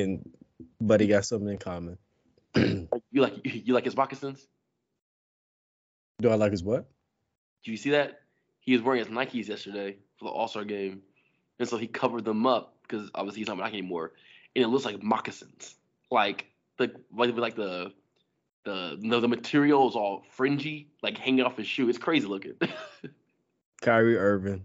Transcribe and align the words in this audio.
and 0.00 0.30
but 0.80 1.00
he 1.00 1.06
got 1.06 1.24
something 1.24 1.48
in 1.48 1.58
common. 1.58 1.98
you 2.54 2.88
like 3.12 3.34
you 3.44 3.74
like 3.74 3.84
his 3.84 3.96
moccasins? 3.96 4.46
Do 6.20 6.30
I 6.30 6.34
like 6.34 6.52
his 6.52 6.62
what? 6.62 6.88
Do 7.64 7.70
you 7.70 7.76
see 7.76 7.90
that? 7.90 8.20
He 8.60 8.72
was 8.72 8.82
wearing 8.82 9.04
his 9.04 9.08
Nikes 9.08 9.48
yesterday 9.48 9.96
for 10.18 10.26
the 10.26 10.30
All 10.30 10.48
Star 10.48 10.64
game, 10.64 11.02
and 11.58 11.68
so 11.68 11.76
he 11.76 11.86
covered 11.86 12.24
them 12.24 12.46
up 12.46 12.76
because 12.82 13.10
obviously 13.14 13.40
he's 13.40 13.48
not 13.48 13.58
Nike 13.58 13.78
anymore, 13.78 14.12
and 14.54 14.64
it 14.64 14.68
looks 14.68 14.84
like 14.84 15.02
moccasins, 15.02 15.74
like 16.10 16.46
the 16.78 16.92
like 17.12 17.36
like 17.36 17.56
the 17.56 17.92
the 18.64 18.96
no 19.00 19.20
the 19.20 19.28
material 19.28 19.88
is 19.88 19.96
all 19.96 20.24
fringy, 20.30 20.88
like 21.02 21.18
hanging 21.18 21.44
off 21.44 21.56
his 21.56 21.66
shoe. 21.66 21.88
It's 21.88 21.98
crazy 21.98 22.26
looking. 22.26 22.54
Kyrie 23.82 24.16
Irving, 24.16 24.64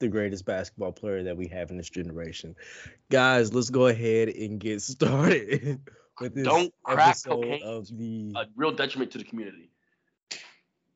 the 0.00 0.08
greatest 0.08 0.44
basketball 0.44 0.92
player 0.92 1.22
that 1.24 1.36
we 1.36 1.46
have 1.48 1.70
in 1.70 1.76
this 1.76 1.88
generation. 1.90 2.56
Guys, 3.10 3.54
let's 3.54 3.70
go 3.70 3.86
ahead 3.86 4.28
and 4.30 4.58
get 4.58 4.82
started 4.82 5.80
with 6.20 6.34
this 6.34 6.44
Don't 6.44 6.72
crack 6.82 7.08
episode 7.10 7.42
cocaine. 7.42 7.62
of 7.62 7.86
the. 7.96 8.32
A 8.36 8.46
real 8.56 8.72
detriment 8.72 9.12
to 9.12 9.18
the 9.18 9.24
community. 9.24 9.70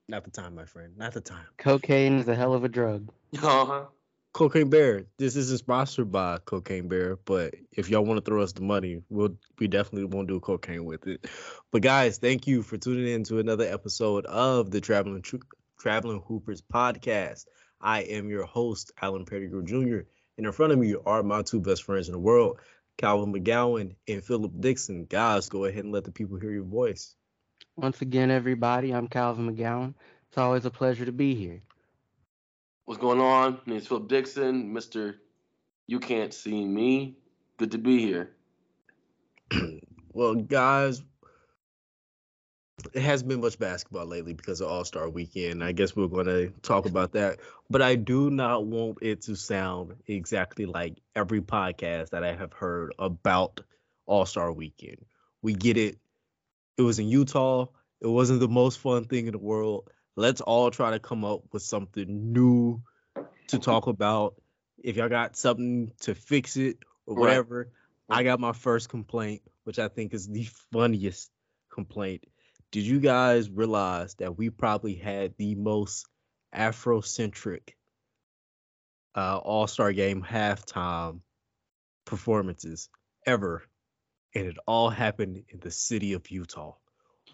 Not 0.08 0.24
the 0.24 0.30
time, 0.30 0.54
my 0.54 0.64
friend. 0.66 0.96
Not 0.96 1.12
the 1.14 1.20
time. 1.20 1.46
Cocaine 1.56 2.18
is 2.18 2.28
a 2.28 2.34
hell 2.34 2.52
of 2.54 2.64
a 2.64 2.68
drug. 2.68 3.10
Uh 3.34 3.64
huh. 3.66 3.84
Cocaine 4.32 4.68
Bear. 4.68 5.04
This 5.16 5.36
isn't 5.36 5.58
sponsored 5.58 6.10
by 6.10 6.38
Cocaine 6.44 6.88
Bear, 6.88 7.16
but 7.24 7.54
if 7.72 7.88
y'all 7.88 8.04
want 8.04 8.18
to 8.18 8.28
throw 8.28 8.42
us 8.42 8.52
the 8.52 8.62
money, 8.62 9.00
we'll 9.08 9.36
we 9.60 9.68
definitely 9.68 10.06
won't 10.06 10.26
do 10.28 10.40
cocaine 10.40 10.84
with 10.84 11.06
it. 11.06 11.24
But 11.70 11.82
guys, 11.82 12.18
thank 12.18 12.46
you 12.48 12.62
for 12.62 12.76
tuning 12.76 13.06
in 13.06 13.22
to 13.24 13.38
another 13.38 13.64
episode 13.64 14.26
of 14.26 14.70
the 14.72 14.80
Traveling 14.80 15.22
Tr- 15.22 15.36
Traveling 15.78 16.20
Hoopers 16.26 16.62
podcast. 16.62 17.44
I 17.84 18.00
am 18.00 18.30
your 18.30 18.44
host, 18.44 18.92
Alan 19.00 19.26
Pettigrew 19.26 19.62
Jr. 19.62 20.08
And 20.38 20.46
in 20.46 20.52
front 20.52 20.72
of 20.72 20.78
me 20.78 20.96
are 21.04 21.22
my 21.22 21.42
two 21.42 21.60
best 21.60 21.84
friends 21.84 22.08
in 22.08 22.12
the 22.12 22.18
world, 22.18 22.58
Calvin 22.96 23.32
McGowan 23.32 23.94
and 24.08 24.24
Philip 24.24 24.52
Dixon. 24.58 25.04
Guys, 25.04 25.50
go 25.50 25.66
ahead 25.66 25.84
and 25.84 25.92
let 25.92 26.04
the 26.04 26.10
people 26.10 26.38
hear 26.40 26.50
your 26.50 26.64
voice. 26.64 27.14
Once 27.76 28.00
again, 28.00 28.30
everybody, 28.30 28.92
I'm 28.92 29.06
Calvin 29.06 29.54
McGowan. 29.54 29.94
It's 30.28 30.38
always 30.38 30.64
a 30.64 30.70
pleasure 30.70 31.04
to 31.04 31.12
be 31.12 31.34
here. 31.34 31.60
What's 32.86 33.00
going 33.00 33.20
on? 33.20 33.60
My 33.66 33.74
name's 33.74 33.86
Philip 33.86 34.08
Dixon, 34.08 34.72
Mister. 34.72 35.16
You 35.86 36.00
can't 36.00 36.32
see 36.32 36.64
me. 36.64 37.18
Good 37.58 37.72
to 37.72 37.78
be 37.78 37.98
here. 37.98 38.30
Well, 40.16 40.36
guys, 40.36 41.02
it 42.94 43.02
hasn't 43.02 43.28
been 43.28 43.40
much 43.40 43.58
basketball 43.58 44.06
lately 44.06 44.32
because 44.32 44.60
of 44.60 44.68
All 44.68 44.84
Star 44.84 45.08
Weekend. 45.08 45.64
I 45.64 45.72
guess 45.72 45.96
we're 45.96 46.06
going 46.06 46.26
to 46.26 46.50
talk 46.62 46.86
about 46.86 47.12
that, 47.12 47.40
but 47.68 47.82
I 47.82 47.96
do 47.96 48.30
not 48.30 48.66
want 48.66 48.98
it 49.02 49.22
to 49.22 49.34
sound 49.34 49.96
exactly 50.06 50.64
like 50.66 50.98
every 51.16 51.40
podcast 51.40 52.10
that 52.10 52.22
I 52.22 52.34
have 52.34 52.52
heard 52.52 52.94
about 52.98 53.60
All 54.06 54.24
Star 54.26 54.52
Weekend. 54.52 55.04
We 55.42 55.54
get 55.54 55.76
it. 55.76 55.98
It 56.78 56.82
was 56.82 57.00
in 57.00 57.08
Utah. 57.08 57.66
It 58.00 58.06
wasn't 58.06 58.40
the 58.40 58.48
most 58.48 58.78
fun 58.78 59.06
thing 59.06 59.26
in 59.26 59.32
the 59.32 59.38
world. 59.38 59.90
Let's 60.14 60.40
all 60.40 60.70
try 60.70 60.92
to 60.92 61.00
come 61.00 61.24
up 61.24 61.40
with 61.52 61.62
something 61.62 62.32
new 62.32 62.80
to 63.48 63.58
talk 63.58 63.88
about. 63.88 64.36
If 64.82 64.96
y'all 64.96 65.08
got 65.08 65.36
something 65.36 65.90
to 66.00 66.14
fix 66.14 66.56
it 66.56 66.78
or 67.06 67.16
Right. 67.16 67.20
whatever, 67.20 67.72
I 68.08 68.22
got 68.22 68.38
my 68.38 68.52
first 68.52 68.88
complaint, 68.88 69.42
which 69.64 69.80
I 69.80 69.88
think 69.88 70.14
is 70.14 70.28
the 70.28 70.44
funniest 70.72 71.32
complaint. 71.70 72.24
Did 72.74 72.86
you 72.86 72.98
guys 72.98 73.48
realize 73.48 74.14
that 74.14 74.36
we 74.36 74.50
probably 74.50 74.96
had 74.96 75.36
the 75.36 75.54
most 75.54 76.08
Afrocentric 76.52 77.74
uh, 79.14 79.36
All 79.36 79.68
Star 79.68 79.92
Game 79.92 80.26
halftime 80.28 81.20
performances 82.04 82.88
ever? 83.24 83.62
And 84.34 84.48
it 84.48 84.56
all 84.66 84.90
happened 84.90 85.44
in 85.50 85.60
the 85.60 85.70
city 85.70 86.14
of 86.14 86.28
Utah, 86.32 86.74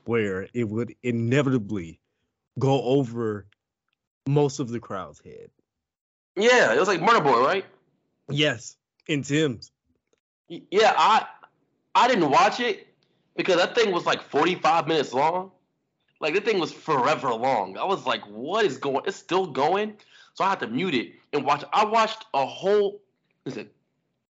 where 0.04 0.46
it 0.52 0.64
would 0.68 0.94
inevitably 1.02 2.02
go 2.58 2.82
over 2.82 3.46
most 4.28 4.58
of 4.58 4.68
the 4.68 4.78
crowd's 4.78 5.22
head. 5.24 5.48
Yeah, 6.36 6.74
it 6.74 6.78
was 6.78 6.86
like 6.86 7.00
Burna 7.00 7.24
Boy, 7.24 7.42
right? 7.42 7.64
Yes, 8.28 8.76
in 9.06 9.22
Tems. 9.22 9.72
Yeah, 10.50 10.92
I 10.94 11.24
I 11.94 12.08
didn't 12.08 12.28
watch 12.28 12.60
it 12.60 12.89
because 13.40 13.56
that 13.56 13.74
thing 13.74 13.90
was 13.90 14.04
like 14.04 14.20
45 14.20 14.86
minutes 14.86 15.14
long. 15.14 15.50
Like 16.20 16.34
that 16.34 16.44
thing 16.44 16.60
was 16.60 16.74
forever 16.74 17.32
long. 17.32 17.78
I 17.78 17.84
was 17.84 18.04
like, 18.04 18.20
what 18.24 18.66
is 18.66 18.76
going? 18.76 19.02
It's 19.06 19.16
still 19.16 19.46
going. 19.46 19.96
So 20.34 20.44
I 20.44 20.50
had 20.50 20.60
to 20.60 20.66
mute 20.66 20.94
it 20.94 21.12
and 21.32 21.42
watch. 21.42 21.64
I 21.72 21.86
watched 21.86 22.26
a 22.34 22.44
whole. 22.44 23.00
Listen, 23.46 23.70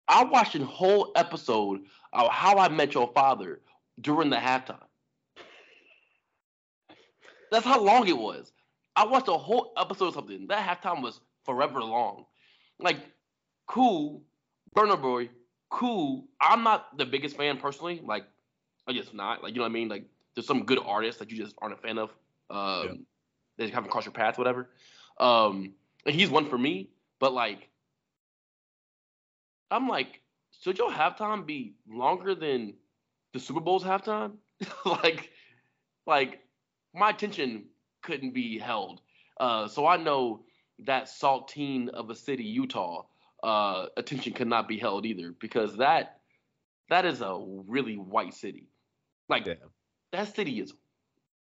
I 0.07 0.23
watched 0.23 0.53
a 0.53 0.63
whole 0.63 1.13
episode 1.15 1.81
of 2.13 2.29
How 2.29 2.59
I 2.59 2.69
Met 2.69 2.93
Your 2.93 3.11
Father 3.15 3.61
during 4.01 4.29
the 4.29 4.35
halftime. 4.35 4.85
That's 7.51 7.65
how 7.65 7.81
long 7.81 8.07
it 8.07 8.17
was. 8.17 8.51
I 8.95 9.03
watched 9.07 9.29
a 9.29 9.33
whole 9.33 9.73
episode 9.77 10.09
of 10.09 10.13
something. 10.13 10.45
That 10.45 10.63
halftime 10.63 11.01
was 11.01 11.21
forever 11.43 11.81
long. 11.81 12.25
Like, 12.79 12.97
cool, 13.65 14.21
Burna 14.75 15.01
Boy, 15.01 15.29
cool. 15.71 16.27
I'm 16.39 16.63
not 16.63 16.95
the 16.99 17.05
biggest 17.07 17.35
fan 17.35 17.57
personally. 17.57 17.99
Like, 18.03 18.25
I 18.87 18.93
just 18.93 19.13
not. 19.13 19.43
Like, 19.43 19.53
you 19.53 19.57
know 19.57 19.63
what 19.63 19.69
I 19.69 19.73
mean? 19.73 19.89
Like, 19.89 20.05
there's 20.35 20.47
some 20.47 20.63
good 20.63 20.79
artists 20.83 21.19
that 21.19 21.31
you 21.31 21.37
just 21.37 21.55
aren't 21.59 21.73
a 21.73 21.77
fan 21.77 21.97
of. 21.97 22.09
Um, 22.49 22.83
Yeah. 22.85 22.93
They 23.57 23.69
haven't 23.69 23.91
crossed 23.91 24.07
your 24.07 24.13
path, 24.13 24.37
whatever. 24.37 24.69
Um, 25.19 25.73
and 26.05 26.15
he's 26.15 26.29
one 26.29 26.49
for 26.49 26.57
me. 26.57 26.89
But 27.19 27.33
like, 27.33 27.69
I'm 29.69 29.87
like, 29.87 30.21
should 30.61 30.77
your 30.77 30.91
halftime 30.91 31.45
be 31.45 31.75
longer 31.87 32.33
than 32.33 32.73
the 33.33 33.39
Super 33.39 33.59
Bowl's 33.59 33.83
halftime? 33.83 34.33
like, 34.85 35.29
like 36.07 36.39
my 36.93 37.09
attention 37.11 37.65
couldn't 38.01 38.33
be 38.33 38.57
held. 38.57 39.01
Uh, 39.39 39.67
so 39.67 39.85
I 39.85 39.97
know 39.97 40.43
that 40.85 41.05
saltine 41.05 41.89
of 41.89 42.09
a 42.09 42.15
city, 42.15 42.43
Utah, 42.43 43.05
uh, 43.43 43.87
attention 43.97 44.33
could 44.33 44.47
not 44.47 44.67
be 44.67 44.77
held 44.77 45.05
either 45.05 45.33
because 45.39 45.77
that 45.77 46.20
that 46.91 47.05
is 47.05 47.21
a 47.21 47.41
really 47.67 47.95
white 47.95 48.33
city. 48.33 48.67
Like 49.29 49.47
that 50.11 50.35
city 50.35 50.59
is 50.59 50.73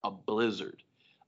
a 0.05 0.11
blizzard. 0.11 0.83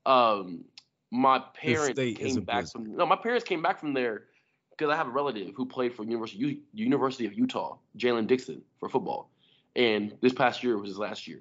Um, 0.06 0.64
my 1.10 1.41
parents 1.54 1.98
state 1.98 2.20
is 2.20 2.36
a 2.36 2.38
came 2.38 2.44
back 2.44 2.56
blizzard. 2.56 2.72
from 2.72 2.97
no, 2.97 3.06
my 3.06 3.16
parents 3.16 3.44
came 3.44 3.60
back 3.60 3.80
from 3.80 3.92
there 3.92 4.26
because 4.70 4.92
I 4.92 4.97
have 4.97 5.08
a 5.08 5.10
relative 5.10 5.53
who 5.56 5.66
played 5.66 5.94
for 5.94 6.04
University 6.04 6.62
University 6.72 7.26
of 7.26 7.34
Utah, 7.34 7.76
Jalen 7.98 8.28
Dixon 8.28 8.62
for 8.78 8.88
football, 8.88 9.30
and 9.74 10.16
this 10.20 10.32
past 10.32 10.62
year 10.62 10.78
was 10.78 10.91
his 10.91 10.98
last 10.98 11.26
year, 11.26 11.41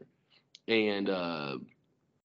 and 0.67 1.09
uh, 1.09 1.59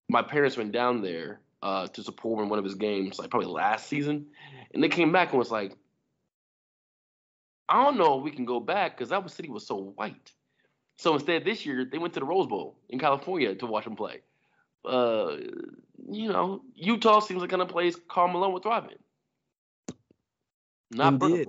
my 0.09 0.23
parents 0.23 0.57
went 0.57 0.71
down 0.71 1.03
there 1.03 1.41
uh, 1.61 1.85
to 1.87 2.01
support 2.01 2.39
him 2.39 2.45
in 2.45 2.49
one 2.49 2.57
of 2.57 2.65
his 2.65 2.75
games, 2.75 3.19
like 3.19 3.29
probably 3.29 3.49
last 3.49 3.87
season, 3.87 4.25
and 4.73 4.83
they 4.83 4.89
came 4.89 5.11
back 5.11 5.29
and 5.29 5.37
was 5.37 5.51
like, 5.51 5.77
I 7.67 7.83
don't 7.83 7.99
know 7.99 8.17
if 8.17 8.23
we 8.23 8.31
can 8.31 8.45
go 8.45 8.59
back 8.59 8.97
because 8.97 9.09
that 9.09 9.29
city 9.29 9.49
was 9.49 9.67
so 9.67 9.93
white. 9.95 10.31
So 10.99 11.13
instead, 11.13 11.45
this 11.45 11.65
year 11.65 11.85
they 11.89 11.97
went 11.97 12.13
to 12.15 12.19
the 12.19 12.25
Rose 12.25 12.45
Bowl 12.45 12.75
in 12.89 12.99
California 12.99 13.55
to 13.55 13.65
watch 13.65 13.87
him 13.87 13.95
play. 13.95 14.19
Uh, 14.83 15.37
you 16.11 16.27
know, 16.27 16.61
Utah 16.75 17.21
seems 17.21 17.39
like 17.39 17.49
kind 17.51 17.61
of 17.61 17.69
place 17.69 17.95
Karl 18.09 18.27
Malone 18.27 18.51
would 18.51 18.63
thrive 18.63 18.89
in. 18.91 19.95
Not 20.97 21.13
Indeed. 21.23 21.47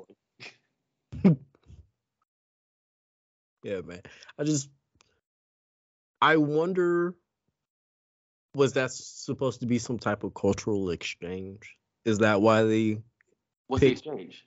Yeah, 3.64 3.80
man. 3.82 4.00
I 4.38 4.44
just 4.44 4.70
I 6.22 6.36
wonder 6.36 7.14
was 8.54 8.72
that 8.74 8.90
supposed 8.92 9.60
to 9.60 9.66
be 9.66 9.78
some 9.78 9.98
type 9.98 10.22
of 10.22 10.32
cultural 10.32 10.90
exchange? 10.90 11.76
Is 12.04 12.18
that 12.18 12.40
why 12.40 12.62
they 12.62 13.02
What's 13.66 13.80
the 13.80 13.88
Pick- 13.88 13.98
exchange? 13.98 14.46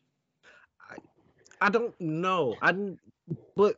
I 1.61 1.69
don't 1.69 1.93
know. 1.99 2.55
I 2.61 2.71
didn't 2.71 2.99
but 3.55 3.75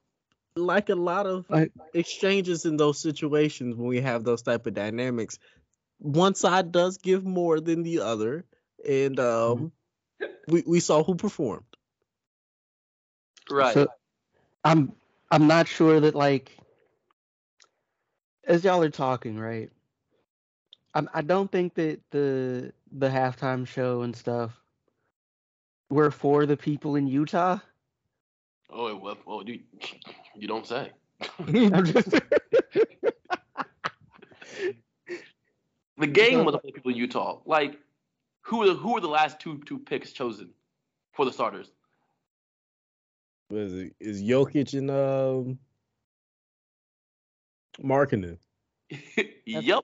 like 0.55 0.89
a 0.89 0.95
lot 0.95 1.25
of 1.27 1.45
I- 1.51 1.69
exchanges 1.93 2.65
in 2.65 2.77
those 2.77 2.99
situations 2.99 3.75
when 3.75 3.87
we 3.87 4.01
have 4.01 4.23
those 4.23 4.41
type 4.41 4.65
of 4.67 4.73
dynamics, 4.73 5.39
one 5.99 6.35
side 6.35 6.71
does 6.71 6.97
give 6.97 7.25
more 7.25 7.59
than 7.59 7.83
the 7.83 7.99
other. 8.01 8.45
And 8.87 9.19
um 9.19 9.71
we, 10.47 10.63
we 10.65 10.79
saw 10.79 11.03
who 11.03 11.15
performed. 11.15 11.65
Right. 13.49 13.73
So 13.73 13.87
I'm 14.63 14.93
I'm 15.31 15.47
not 15.47 15.67
sure 15.67 15.99
that 15.99 16.15
like 16.15 16.57
as 18.47 18.63
y'all 18.63 18.81
are 18.83 18.89
talking, 18.89 19.37
right? 19.39 19.71
I'm, 20.93 21.09
I 21.13 21.21
don't 21.21 21.51
think 21.51 21.75
that 21.75 21.99
the 22.11 22.71
the 22.91 23.09
halftime 23.09 23.67
show 23.67 24.01
and 24.03 24.15
stuff 24.15 24.51
were 25.89 26.11
for 26.11 26.45
the 26.45 26.57
people 26.57 26.95
in 26.95 27.07
Utah. 27.07 27.59
oh, 28.69 28.95
well, 28.95 29.17
well, 29.25 29.43
you, 29.45 29.61
you 30.37 30.47
don't 30.47 30.65
say. 30.65 30.91
The 35.97 36.07
game 36.07 36.43
was 36.43 36.55
for 36.55 36.61
the 36.63 36.73
people 36.73 36.91
in 36.91 36.97
Utah. 36.97 37.39
Like, 37.45 37.79
who 38.41 38.59
were 38.59 38.67
the, 38.67 38.73
who 38.73 38.93
were 38.93 39.01
the 39.01 39.07
last 39.07 39.39
two 39.39 39.61
two 39.65 39.79
picks 39.79 40.11
chosen 40.11 40.49
for 41.13 41.25
the 41.25 41.31
starters? 41.31 41.71
Was 43.49 43.73
it 43.73 43.93
is 43.99 44.21
Jokic 44.21 44.77
and 44.77 44.91
um 44.91 45.59
Marketing. 47.81 48.37
yep. 49.45 49.83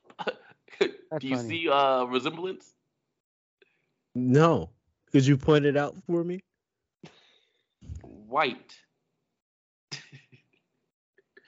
Do 0.80 1.28
you 1.28 1.36
funny. 1.36 1.50
see 1.50 1.70
uh 1.70 2.06
resemblance? 2.06 2.74
No. 4.16 4.70
Could 5.12 5.26
you 5.26 5.38
point 5.38 5.66
it 5.66 5.76
out 5.76 5.96
for 6.06 6.24
me? 6.24 6.42
White. 8.02 8.78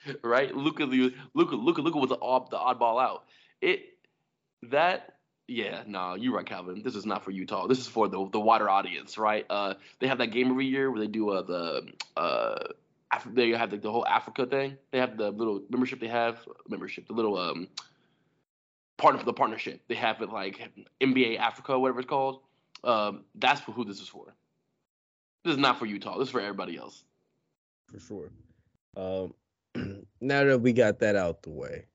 right? 0.22 0.54
look 0.54 0.78
Luka 0.78 1.10
Luka 1.34 1.56
Luka 1.56 1.80
Luka 1.80 1.98
was 1.98 2.08
the 2.10 2.18
odd 2.20 2.50
the 2.50 2.58
oddball 2.58 3.02
out. 3.02 3.24
It 3.60 3.80
that 4.70 5.10
yeah, 5.46 5.82
no, 5.86 6.14
you're 6.14 6.34
right, 6.34 6.46
Calvin. 6.46 6.82
This 6.82 6.94
is 6.94 7.04
not 7.04 7.22
for 7.22 7.30
Utah. 7.30 7.66
This 7.66 7.78
is 7.78 7.86
for 7.86 8.08
the 8.08 8.28
the 8.30 8.40
wider 8.40 8.68
audience, 8.68 9.18
right? 9.18 9.46
Uh 9.48 9.74
they 10.00 10.06
have 10.08 10.18
that 10.18 10.28
game 10.28 10.50
every 10.50 10.66
year 10.66 10.90
where 10.90 11.00
they 11.00 11.06
do 11.06 11.30
uh 11.30 11.42
the 11.42 11.92
uh 12.16 12.68
Af- 13.12 13.28
they 13.32 13.50
have 13.50 13.70
like 13.70 13.82
the 13.82 13.90
whole 13.90 14.06
Africa 14.06 14.46
thing. 14.46 14.78
They 14.90 14.98
have 14.98 15.16
the 15.16 15.30
little 15.30 15.62
membership 15.68 16.00
they 16.00 16.08
have 16.08 16.38
membership, 16.68 17.06
the 17.06 17.12
little 17.12 17.36
um 17.38 17.68
partner 18.96 19.18
for 19.18 19.26
the 19.26 19.32
partnership. 19.32 19.82
They 19.88 19.94
have 19.96 20.20
it 20.22 20.30
like 20.30 20.70
NBA 21.00 21.38
Africa, 21.38 21.78
whatever 21.78 22.00
it's 22.00 22.08
called. 22.08 22.40
Um, 22.82 23.24
that's 23.34 23.60
for 23.60 23.72
who 23.72 23.84
this 23.84 24.00
is 24.00 24.08
for. 24.08 24.34
This 25.44 25.52
is 25.52 25.58
not 25.58 25.78
for 25.78 25.86
Utah. 25.86 26.18
This 26.18 26.28
is 26.28 26.32
for 26.32 26.40
everybody 26.40 26.76
else. 26.76 27.04
For 27.92 28.00
sure. 28.00 28.30
Um, 28.96 29.34
now 30.24 30.44
that 30.44 30.58
we 30.58 30.72
got 30.72 30.98
that 31.00 31.16
out 31.16 31.42
the 31.42 31.50
way, 31.50 31.86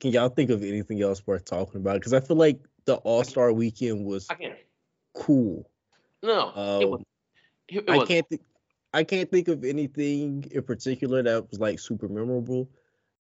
can 0.00 0.12
y'all 0.12 0.28
think 0.28 0.50
of 0.50 0.62
anything 0.62 1.02
else 1.02 1.26
worth 1.26 1.44
talking 1.44 1.80
about? 1.80 1.94
Because 1.94 2.12
I 2.12 2.20
feel 2.20 2.36
like 2.36 2.60
the 2.86 2.96
All 2.96 3.22
Star 3.24 3.52
Weekend 3.52 4.04
was 4.04 4.26
cool. 5.14 5.70
No, 6.22 6.48
it 6.50 6.84
Um, 6.84 6.90
was. 6.90 7.02
It, 7.68 7.84
it 7.86 7.90
I 7.90 8.04
can't 8.04 8.28
think. 8.28 8.42
I 8.92 9.04
can't 9.04 9.30
think 9.30 9.48
of 9.48 9.64
anything 9.64 10.48
in 10.50 10.62
particular 10.62 11.22
that 11.22 11.48
was 11.50 11.60
like 11.60 11.78
super 11.78 12.08
memorable. 12.08 12.68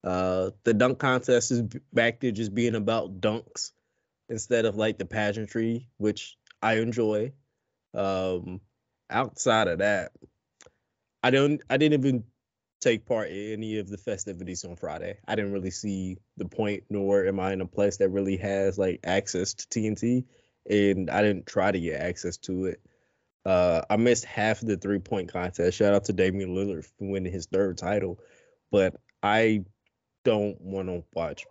Uh, 0.04 0.52
the 0.64 0.74
dunk 0.74 0.98
contest 0.98 1.52
is 1.52 1.62
back 1.94 2.22
to 2.22 2.32
just 2.32 2.56
being 2.56 2.76
about 2.76 3.22
dunks 3.22 3.72
instead 4.30 4.66
of 4.66 4.76
like 4.76 4.98
the 4.98 5.06
pageantry, 5.06 5.88
which 5.98 6.38
I 6.62 6.76
enjoy. 6.76 7.34
Um, 7.94 8.62
outside 9.10 9.68
of 9.68 9.80
that, 9.80 10.12
I 11.22 11.30
don't. 11.30 11.62
I 11.70 11.78
didn't 11.78 12.00
even 12.00 12.24
take 12.80 13.06
part 13.06 13.30
in 13.30 13.54
any 13.54 13.78
of 13.80 13.90
the 13.90 13.98
festivities 13.98 14.64
on 14.64 14.76
Friday. 14.76 15.18
I 15.28 15.36
didn't 15.36 15.54
really 15.54 15.72
see 15.72 16.18
the 16.38 16.46
point, 16.46 16.84
nor 16.90 17.26
am 17.26 17.40
I 17.40 17.54
in 17.54 17.62
a 17.62 17.66
place 17.66 17.98
that 17.98 18.10
really 18.10 18.38
has 18.38 18.78
like 18.78 19.02
access 19.04 19.54
to 19.54 19.68
TNT, 19.68 20.26
and 20.70 21.10
I 21.10 21.22
didn't 21.22 21.46
try 21.46 21.72
to 21.72 21.80
get 21.80 22.02
access 22.02 22.38
to 22.38 22.66
it. 22.66 22.82
Uh, 23.46 23.82
I 23.90 23.98
missed 23.98 24.26
half 24.26 24.62
of 24.62 24.68
the 24.68 24.78
three 24.78 25.00
point 25.00 25.32
contest. 25.32 25.78
Shout 25.78 25.94
out 25.94 26.06
to 26.06 26.14
Damian 26.14 26.56
Lillard 26.56 26.86
for 26.86 27.10
winning 27.10 27.32
his 27.32 27.48
third 27.48 27.78
title, 27.78 28.20
but 28.72 28.96
I 29.24 29.66
don't 30.24 30.60
want 30.62 30.88
to 30.90 31.04
watch 31.14 31.46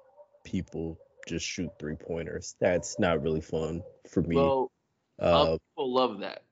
people 0.44 0.98
just 1.26 1.46
shoot 1.46 1.70
three 1.78 1.96
pointers. 1.96 2.56
That's 2.60 2.98
not 2.98 3.22
really 3.22 3.40
fun 3.40 3.82
for 4.08 4.22
me. 4.22 4.36
well, 4.36 4.70
uh, 5.18 5.58
people 5.70 5.92
love 5.92 6.20
that. 6.20 6.44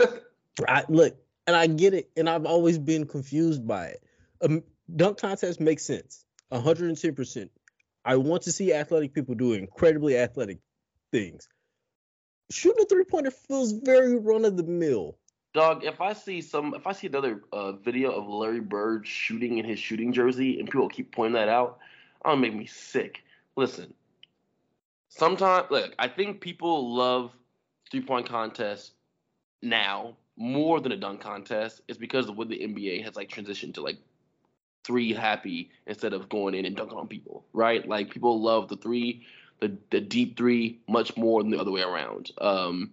I 0.68 0.84
look, 0.88 1.16
and 1.48 1.56
I 1.56 1.66
get 1.66 1.94
it, 1.94 2.10
and 2.14 2.28
I've 2.28 2.44
always 2.44 2.78
been 2.78 3.06
confused 3.06 3.66
by 3.66 3.86
it. 3.86 4.04
Um, 4.42 4.62
dunk 4.94 5.18
contest 5.18 5.60
makes 5.60 5.82
sense, 5.82 6.26
110. 6.50 7.14
percent 7.14 7.50
I 8.04 8.16
want 8.16 8.42
to 8.42 8.52
see 8.52 8.74
athletic 8.74 9.14
people 9.14 9.34
do 9.34 9.54
incredibly 9.54 10.18
athletic 10.18 10.58
things. 11.10 11.48
Shooting 12.50 12.84
a 12.84 12.86
three 12.86 13.04
pointer 13.04 13.30
feels 13.30 13.72
very 13.72 14.16
run 14.16 14.44
of 14.44 14.58
the 14.58 14.62
mill. 14.62 15.16
Dog, 15.54 15.84
if 15.84 16.02
I 16.02 16.12
see 16.12 16.42
some, 16.42 16.74
if 16.74 16.86
I 16.86 16.92
see 16.92 17.06
another 17.06 17.42
uh, 17.50 17.72
video 17.72 18.10
of 18.10 18.28
Larry 18.28 18.60
Bird 18.60 19.06
shooting 19.06 19.56
in 19.56 19.64
his 19.64 19.78
shooting 19.78 20.12
jersey, 20.12 20.60
and 20.60 20.70
people 20.70 20.90
keep 20.90 21.12
pointing 21.12 21.34
that 21.34 21.48
out, 21.48 21.78
that'll 22.22 22.36
make 22.36 22.54
me 22.54 22.66
sick. 22.66 23.22
Listen, 23.56 23.94
sometimes, 25.08 25.70
look, 25.70 25.94
I 25.98 26.08
think 26.08 26.42
people 26.42 26.94
love 26.94 27.32
three 27.90 28.02
point 28.02 28.28
contests 28.28 28.92
now 29.62 30.14
more 30.38 30.80
than 30.80 30.92
a 30.92 30.96
dunk 30.96 31.20
contest. 31.20 31.82
It's 31.88 31.98
because 31.98 32.28
of 32.28 32.38
what 32.38 32.48
the 32.48 32.58
NBA 32.58 33.04
has 33.04 33.16
like 33.16 33.28
transitioned 33.28 33.74
to 33.74 33.82
like 33.82 33.98
three 34.84 35.12
happy 35.12 35.70
instead 35.86 36.14
of 36.14 36.28
going 36.28 36.54
in 36.54 36.64
and 36.64 36.76
dunking 36.76 36.96
on 36.96 37.08
people, 37.08 37.44
right? 37.52 37.86
Like 37.86 38.10
people 38.10 38.40
love 38.40 38.68
the 38.68 38.76
three, 38.76 39.26
the 39.60 39.76
the 39.90 40.00
deep 40.00 40.38
three 40.38 40.78
much 40.88 41.16
more 41.16 41.42
than 41.42 41.50
the 41.50 41.58
other 41.58 41.72
way 41.72 41.82
around. 41.82 42.30
Um, 42.40 42.92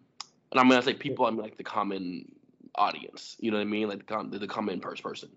and 0.52 0.60
I'm 0.60 0.68
gonna 0.68 0.82
say 0.82 0.94
people, 0.96 1.26
I 1.26 1.30
mean 1.30 1.42
like 1.42 1.58
the 1.58 1.64
common 1.64 2.32
audience. 2.76 3.38
You 3.40 3.52
know 3.52 3.58
what 3.58 3.64
I 3.64 3.66
mean? 3.66 3.88
Like 3.88 4.00
the 4.00 4.14
com- 4.14 4.32
the, 4.32 4.48
common 4.48 4.80
pers- 4.80 5.02
person. 5.02 5.30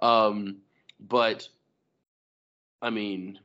Um, 0.00 0.58
but 1.00 1.48
I 2.80 2.90
mean, 2.90 3.40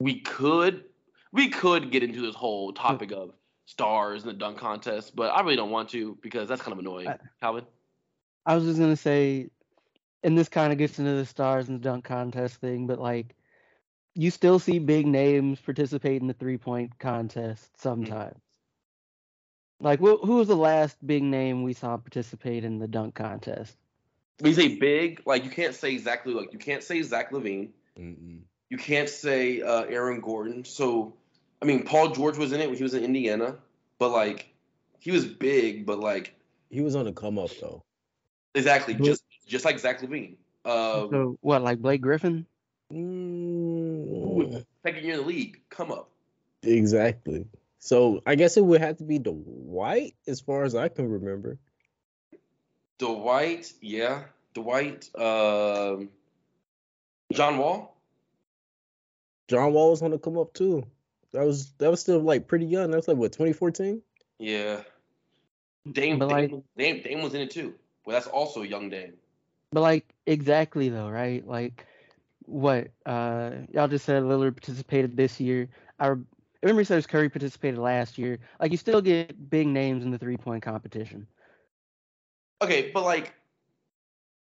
we 0.00 0.20
could 0.20 0.84
we 1.32 1.48
could 1.48 1.92
get 1.92 2.02
into 2.02 2.20
this 2.20 2.34
whole 2.34 2.72
topic 2.72 3.12
of 3.12 3.32
stars 3.70 4.24
and 4.24 4.30
the 4.30 4.36
dunk 4.36 4.58
contest, 4.58 5.14
but 5.14 5.30
I 5.30 5.42
really 5.42 5.54
don't 5.54 5.70
want 5.70 5.90
to 5.90 6.18
because 6.22 6.48
that's 6.48 6.60
kind 6.60 6.72
of 6.72 6.80
annoying. 6.80 7.08
I- 7.08 7.18
Calvin. 7.40 7.64
I 8.44 8.56
was 8.56 8.64
just 8.64 8.80
gonna 8.80 8.96
say, 8.96 9.50
and 10.24 10.36
this 10.36 10.48
kind 10.48 10.72
of 10.72 10.78
gets 10.78 10.98
into 10.98 11.12
the 11.12 11.26
stars 11.26 11.68
and 11.68 11.78
the 11.78 11.82
dunk 11.82 12.04
contest 12.04 12.56
thing, 12.56 12.86
but 12.88 12.98
like, 12.98 13.36
you 14.14 14.30
still 14.30 14.58
see 14.58 14.80
big 14.80 15.06
names 15.06 15.60
participate 15.60 16.20
in 16.20 16.26
the 16.26 16.34
three 16.34 16.58
point 16.58 16.98
contest 16.98 17.80
sometimes. 17.80 18.36
Like, 19.78 20.00
wh- 20.00 20.20
who 20.24 20.36
was 20.36 20.48
the 20.48 20.56
last 20.56 20.96
big 21.06 21.22
name 21.22 21.62
we 21.62 21.72
saw 21.72 21.96
participate 21.96 22.64
in 22.64 22.78
the 22.78 22.88
dunk 22.88 23.14
contest? 23.14 23.76
When 24.40 24.50
you 24.50 24.56
say 24.56 24.76
big, 24.76 25.22
like 25.26 25.44
you 25.44 25.50
can't 25.50 25.74
say 25.74 25.92
exactly 25.92 26.34
like 26.34 26.52
you 26.52 26.58
can't 26.58 26.82
say 26.82 27.00
Zach 27.02 27.30
LaVine. 27.30 27.70
Mm-mm. 27.96 28.40
You 28.68 28.78
can't 28.78 29.08
say 29.08 29.60
uh, 29.60 29.82
Aaron 29.82 30.20
Gordon. 30.20 30.64
So, 30.64 31.14
I 31.62 31.66
mean, 31.66 31.82
Paul 31.84 32.10
George 32.10 32.36
was 32.38 32.52
in 32.52 32.60
it 32.60 32.68
when 32.68 32.76
he 32.76 32.82
was 32.82 32.94
in 32.94 33.04
Indiana, 33.04 33.56
but 33.98 34.10
like 34.10 34.52
he 34.98 35.10
was 35.10 35.24
big, 35.26 35.84
but 35.86 36.00
like 36.00 36.34
He 36.70 36.80
was 36.80 36.94
on 36.96 37.04
the 37.04 37.12
come 37.12 37.38
up 37.38 37.50
though. 37.60 37.82
exactly 38.54 38.94
But- 38.94 39.04
just 39.04 39.24
just 39.46 39.64
like 39.64 39.78
Zach 39.78 40.00
LaVine. 40.00 40.36
Um, 40.64 41.08
so 41.10 41.38
what, 41.40 41.62
like 41.62 41.80
Blake 41.80 42.00
Griffin? 42.02 42.46
Mm, 42.92 44.64
second 44.84 45.04
year 45.04 45.14
in 45.14 45.20
the 45.20 45.26
league, 45.26 45.60
come 45.70 45.90
up. 45.90 46.10
exactly. 46.62 47.46
So 47.78 48.20
I 48.26 48.34
guess 48.34 48.56
it 48.58 48.64
would 48.64 48.80
have 48.82 48.98
to 48.98 49.04
be 49.04 49.18
Dwight, 49.18 50.14
as 50.26 50.40
far 50.40 50.64
as 50.64 50.74
I 50.74 50.88
can 50.88 51.08
remember. 51.10 51.58
Dwight, 52.98 53.72
yeah, 53.80 54.24
Dwight. 54.52 55.08
Um, 55.18 56.10
John 57.32 57.56
Wall. 57.56 57.96
John 59.48 59.72
Wall 59.72 59.90
was 59.90 60.02
on 60.02 60.10
the 60.10 60.18
come 60.18 60.36
up 60.36 60.52
too. 60.52 60.86
That 61.32 61.44
was 61.44 61.70
that 61.78 61.90
was 61.90 62.00
still 62.00 62.20
like 62.20 62.48
pretty 62.48 62.66
young. 62.66 62.90
That 62.90 62.96
was 62.96 63.08
like 63.08 63.16
what 63.16 63.32
2014. 63.32 64.02
Yeah. 64.38 64.82
Dame, 65.90 66.18
But, 66.18 66.28
Dame, 66.28 66.36
like- 66.36 66.50
was- 66.50 66.62
Dame, 66.76 67.02
Dame 67.02 67.22
was 67.22 67.34
in 67.34 67.40
it 67.42 67.50
too. 67.50 67.74
Well, 68.04 68.14
that's 68.14 68.26
also 68.26 68.62
young 68.62 68.90
Dame. 68.90 69.14
But 69.72 69.82
like 69.82 70.14
exactly 70.26 70.88
though, 70.88 71.08
right? 71.08 71.46
Like 71.46 71.86
what 72.46 72.88
uh 73.06 73.50
y'all 73.72 73.86
just 73.88 74.04
said 74.04 74.22
Lillard 74.24 74.56
participated 74.56 75.16
this 75.16 75.38
year. 75.38 75.68
I 75.98 76.08
re- 76.08 76.24
I 76.62 76.66
remember 76.66 76.80
you 76.82 76.86
said 76.86 77.08
Curry 77.08 77.28
participated 77.30 77.78
last 77.78 78.18
year. 78.18 78.38
Like 78.60 78.72
you 78.72 78.76
still 78.76 79.00
get 79.00 79.48
big 79.48 79.66
names 79.66 80.04
in 80.04 80.10
the 80.10 80.18
three 80.18 80.36
point 80.36 80.62
competition. 80.62 81.26
Okay, 82.62 82.90
but 82.92 83.04
like, 83.04 83.32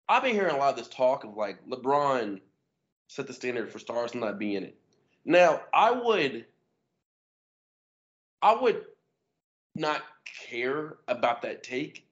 I've 0.09 0.23
been 0.23 0.33
hearing 0.33 0.55
a 0.55 0.57
lot 0.57 0.71
of 0.71 0.77
this 0.77 0.87
talk 0.87 1.23
of 1.25 1.35
like 1.37 1.63
LeBron 1.67 2.39
set 3.07 3.27
the 3.27 3.33
standard 3.33 3.71
for 3.71 3.77
stars 3.77 4.15
not 4.15 4.39
being 4.39 4.53
in 4.55 4.63
it. 4.63 4.77
Now, 5.25 5.61
I 5.71 5.91
would, 5.91 6.45
I 8.41 8.53
would 8.55 8.85
not 9.75 10.03
care 10.49 10.97
about 11.07 11.41
that 11.43 11.63
take 11.63 12.07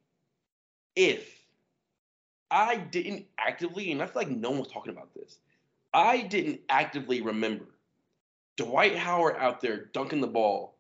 if 0.96 1.46
I 2.52 2.78
didn't 2.78 3.26
actively, 3.38 3.92
and 3.92 4.02
I 4.02 4.06
feel 4.06 4.22
like 4.22 4.30
no 4.30 4.52
one 4.52 4.60
was 4.60 4.68
talking 4.68 4.94
about 4.94 5.14
this. 5.14 5.38
I 5.94 6.22
didn't 6.22 6.62
actively 6.70 7.22
remember 7.22 7.66
Dwight 8.58 8.96
Howard 8.96 9.36
out 9.38 9.62
there 9.62 9.86
dunking 9.94 10.22
the 10.22 10.28
ball. 10.28 10.76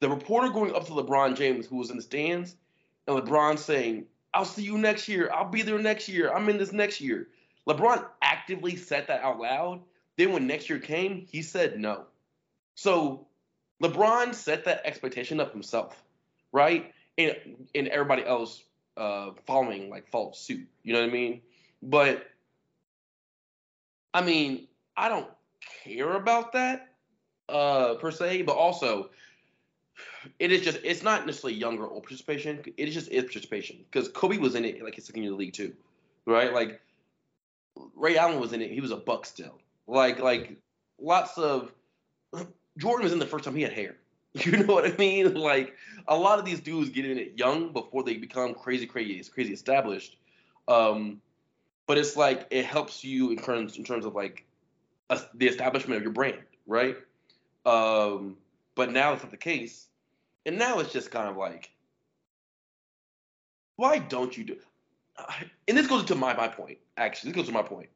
The 0.00 0.08
reporter 0.08 0.48
going 0.48 0.74
up 0.74 0.86
to 0.86 0.92
LeBron 0.92 1.36
James, 1.36 1.66
who 1.66 1.76
was 1.76 1.90
in 1.90 1.96
the 1.96 2.02
stands, 2.02 2.56
and 3.06 3.16
LeBron 3.16 3.58
saying, 3.58 4.06
I'll 4.32 4.44
see 4.44 4.62
you 4.62 4.78
next 4.78 5.08
year. 5.08 5.30
I'll 5.32 5.48
be 5.48 5.62
there 5.62 5.78
next 5.78 6.08
year. 6.08 6.32
I'm 6.32 6.48
in 6.48 6.58
this 6.58 6.72
next 6.72 7.00
year. 7.00 7.28
LeBron 7.68 8.04
actively 8.22 8.76
said 8.76 9.06
that 9.08 9.22
out 9.22 9.38
loud. 9.38 9.80
Then 10.16 10.32
when 10.32 10.46
next 10.46 10.68
year 10.68 10.78
came, 10.78 11.26
he 11.30 11.42
said 11.42 11.78
no. 11.78 12.04
So 12.74 13.26
LeBron 13.82 14.34
set 14.34 14.64
that 14.64 14.82
expectation 14.84 15.40
up 15.40 15.52
himself, 15.52 16.02
right? 16.52 16.92
And 17.18 17.34
and 17.74 17.88
everybody 17.88 18.24
else 18.24 18.64
uh 18.96 19.30
following 19.46 19.90
like 19.90 20.08
followed 20.08 20.36
suit. 20.36 20.66
You 20.82 20.92
know 20.92 21.00
what 21.00 21.08
I 21.08 21.12
mean? 21.12 21.40
But 21.82 22.26
I 24.12 24.22
mean, 24.22 24.68
I 24.96 25.08
don't 25.08 25.28
care 25.84 26.12
about 26.14 26.52
that 26.52 26.88
uh 27.48 27.94
per 27.94 28.10
se, 28.10 28.42
but 28.42 28.56
also 28.56 29.10
it 30.38 30.52
is 30.52 30.62
just 30.62 30.78
it's 30.84 31.02
not 31.02 31.26
necessarily 31.26 31.58
younger 31.58 31.88
old 31.88 32.02
participation. 32.02 32.62
It 32.76 32.88
is 32.88 32.94
just 32.94 33.10
is 33.10 33.24
participation 33.24 33.84
because 33.90 34.08
Kobe 34.08 34.38
was 34.38 34.54
in 34.54 34.64
it 34.64 34.82
like 34.82 34.94
his 34.94 35.06
second 35.06 35.22
year 35.22 35.32
in 35.32 35.38
the 35.38 35.44
league 35.44 35.54
too, 35.54 35.72
right? 36.26 36.52
Like 36.52 36.80
Ray 37.96 38.16
Allen 38.16 38.40
was 38.40 38.52
in 38.52 38.60
it. 38.60 38.70
He 38.70 38.80
was 38.80 38.90
a 38.90 38.96
buck 38.96 39.24
still. 39.24 39.58
Like 39.86 40.18
like 40.18 40.56
lots 41.00 41.38
of 41.38 41.72
Jordan 42.78 43.04
was 43.04 43.12
in 43.12 43.18
the 43.18 43.26
first 43.26 43.44
time 43.44 43.54
he 43.54 43.62
had 43.62 43.72
hair. 43.72 43.96
You 44.44 44.52
know 44.52 44.74
what 44.74 44.86
I 44.86 44.96
mean? 44.96 45.34
Like 45.34 45.74
a 46.06 46.16
lot 46.16 46.38
of 46.38 46.44
these 46.44 46.60
dudes 46.60 46.90
get 46.90 47.04
in 47.04 47.18
it 47.18 47.32
young 47.36 47.72
before 47.72 48.04
they 48.04 48.16
become 48.16 48.54
crazy, 48.54 48.86
crazy, 48.86 49.20
crazy 49.28 49.52
established. 49.52 50.18
Um, 50.68 51.20
but 51.88 51.98
it's 51.98 52.16
like 52.16 52.46
it 52.50 52.64
helps 52.64 53.02
you 53.02 53.32
in 53.32 53.38
terms 53.38 53.76
in 53.76 53.82
terms 53.82 54.04
of 54.06 54.14
like 54.14 54.46
a, 55.10 55.20
the 55.34 55.48
establishment 55.48 55.96
of 55.96 56.04
your 56.04 56.12
brand, 56.12 56.38
right? 56.68 56.96
Um, 57.66 58.36
but 58.76 58.92
now 58.92 59.12
it's 59.14 59.22
not 59.24 59.32
the 59.32 59.36
case, 59.36 59.88
and 60.46 60.56
now 60.56 60.78
it's 60.78 60.92
just 60.92 61.10
kind 61.10 61.28
of 61.28 61.36
like, 61.36 61.72
why 63.74 63.98
don't 63.98 64.36
you 64.38 64.44
do? 64.44 64.56
And 65.66 65.76
this 65.76 65.88
goes 65.88 66.04
to 66.04 66.14
my 66.14 66.34
my 66.34 66.46
point. 66.46 66.78
Actually, 66.96 67.32
this 67.32 67.36
goes 67.36 67.46
to 67.46 67.52
my 67.52 67.62
point 67.62 67.88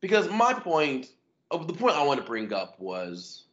because 0.00 0.28
my 0.30 0.52
point, 0.52 1.08
oh, 1.50 1.64
the 1.64 1.72
point 1.72 1.96
I 1.96 2.04
want 2.04 2.20
to 2.20 2.26
bring 2.26 2.52
up 2.52 2.78
was 2.80 3.44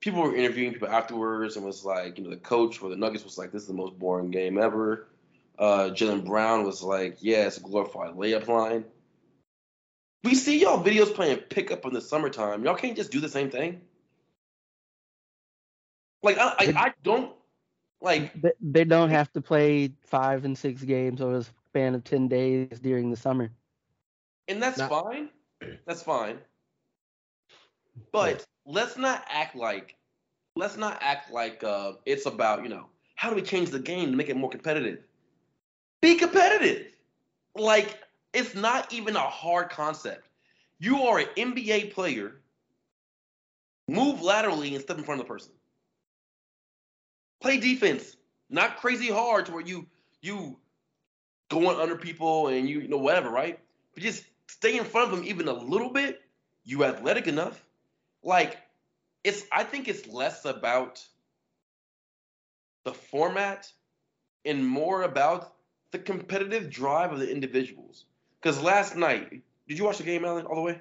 people 0.00 0.22
were 0.22 0.36
interviewing 0.36 0.72
people 0.72 0.88
afterwards 0.88 1.56
and 1.56 1.64
was 1.64 1.84
like, 1.84 2.18
you 2.18 2.24
know, 2.24 2.30
the 2.30 2.36
coach 2.36 2.78
for 2.78 2.90
the 2.90 2.96
Nuggets 2.96 3.24
was 3.24 3.38
like, 3.38 3.52
this 3.52 3.62
is 3.62 3.68
the 3.68 3.74
most 3.74 3.98
boring 3.98 4.30
game 4.30 4.58
ever. 4.58 5.08
Uh, 5.58 5.90
Jaylen 5.90 6.24
Brown 6.24 6.64
was 6.64 6.82
like, 6.82 7.18
yeah, 7.20 7.46
it's 7.46 7.56
a 7.56 7.60
glorified 7.60 8.14
layup 8.14 8.46
line. 8.48 8.84
We 10.24 10.34
see 10.34 10.60
y'all 10.60 10.82
videos 10.82 11.14
playing 11.14 11.38
pickup 11.38 11.84
in 11.84 11.92
the 11.92 12.00
summertime. 12.00 12.64
Y'all 12.64 12.74
can't 12.74 12.96
just 12.96 13.12
do 13.12 13.20
the 13.20 13.28
same 13.28 13.50
thing. 13.50 13.80
Like 16.22 16.38
I, 16.38 16.54
I, 16.58 16.72
I 16.76 16.92
don't 17.02 17.32
like. 18.00 18.32
They 18.60 18.84
don't 18.84 19.10
have 19.10 19.30
to 19.34 19.42
play 19.42 19.92
five 20.06 20.46
and 20.46 20.56
six 20.56 20.82
games 20.82 21.20
over 21.20 21.40
the 21.40 21.46
span 21.68 21.94
of 21.94 22.04
ten 22.04 22.28
days 22.28 22.80
during 22.80 23.10
the 23.10 23.16
summer. 23.16 23.50
And 24.48 24.62
that's 24.62 24.78
not, 24.78 24.90
fine. 24.90 25.28
That's 25.86 26.02
fine. 26.02 26.38
But 28.12 28.44
let's 28.66 28.96
not 28.96 29.24
act 29.28 29.56
like 29.56 29.96
let's 30.56 30.76
not 30.76 30.98
act 31.00 31.32
like 31.32 31.62
uh, 31.64 31.92
it's 32.06 32.26
about 32.26 32.62
you 32.62 32.68
know 32.68 32.86
how 33.16 33.30
do 33.30 33.36
we 33.36 33.42
change 33.42 33.70
the 33.70 33.78
game 33.78 34.10
to 34.10 34.16
make 34.16 34.28
it 34.28 34.36
more 34.36 34.50
competitive. 34.50 35.00
Be 36.00 36.16
competitive. 36.16 36.86
Like 37.56 37.98
it's 38.32 38.54
not 38.54 38.92
even 38.92 39.16
a 39.16 39.20
hard 39.20 39.70
concept. 39.70 40.28
You 40.78 41.02
are 41.02 41.18
an 41.20 41.28
NBA 41.36 41.92
player. 41.92 42.40
Move 43.88 44.22
laterally 44.22 44.74
and 44.74 44.82
step 44.82 44.98
in 44.98 45.04
front 45.04 45.20
of 45.20 45.26
the 45.26 45.32
person. 45.32 45.52
Play 47.40 47.58
defense, 47.58 48.16
not 48.48 48.78
crazy 48.78 49.10
hard 49.10 49.46
to 49.46 49.52
where 49.52 49.64
you 49.64 49.86
you 50.22 50.56
going 51.50 51.78
under 51.78 51.96
people 51.96 52.48
and 52.48 52.68
you, 52.68 52.80
you 52.80 52.88
know 52.88 52.96
whatever, 52.96 53.30
right? 53.30 53.60
But 53.92 54.02
just 54.02 54.24
stay 54.46 54.76
in 54.76 54.84
front 54.84 55.10
of 55.10 55.16
them 55.16 55.26
even 55.26 55.48
a 55.48 55.52
little 55.52 55.90
bit. 55.90 56.20
You 56.64 56.84
athletic 56.84 57.26
enough. 57.26 57.64
Like 58.22 58.58
it's 59.22 59.44
I 59.52 59.64
think 59.64 59.88
it's 59.88 60.06
less 60.06 60.44
about 60.44 61.04
the 62.84 62.92
format 62.92 63.70
and 64.44 64.66
more 64.66 65.02
about 65.02 65.54
the 65.90 65.98
competitive 65.98 66.70
drive 66.70 67.12
of 67.12 67.18
the 67.18 67.30
individuals. 67.30 68.04
Because 68.40 68.60
last 68.62 68.96
night, 68.96 69.42
did 69.68 69.78
you 69.78 69.84
watch 69.84 69.98
the 69.98 70.04
game, 70.04 70.24
Alan, 70.24 70.44
all 70.44 70.56
the 70.56 70.60
way? 70.60 70.78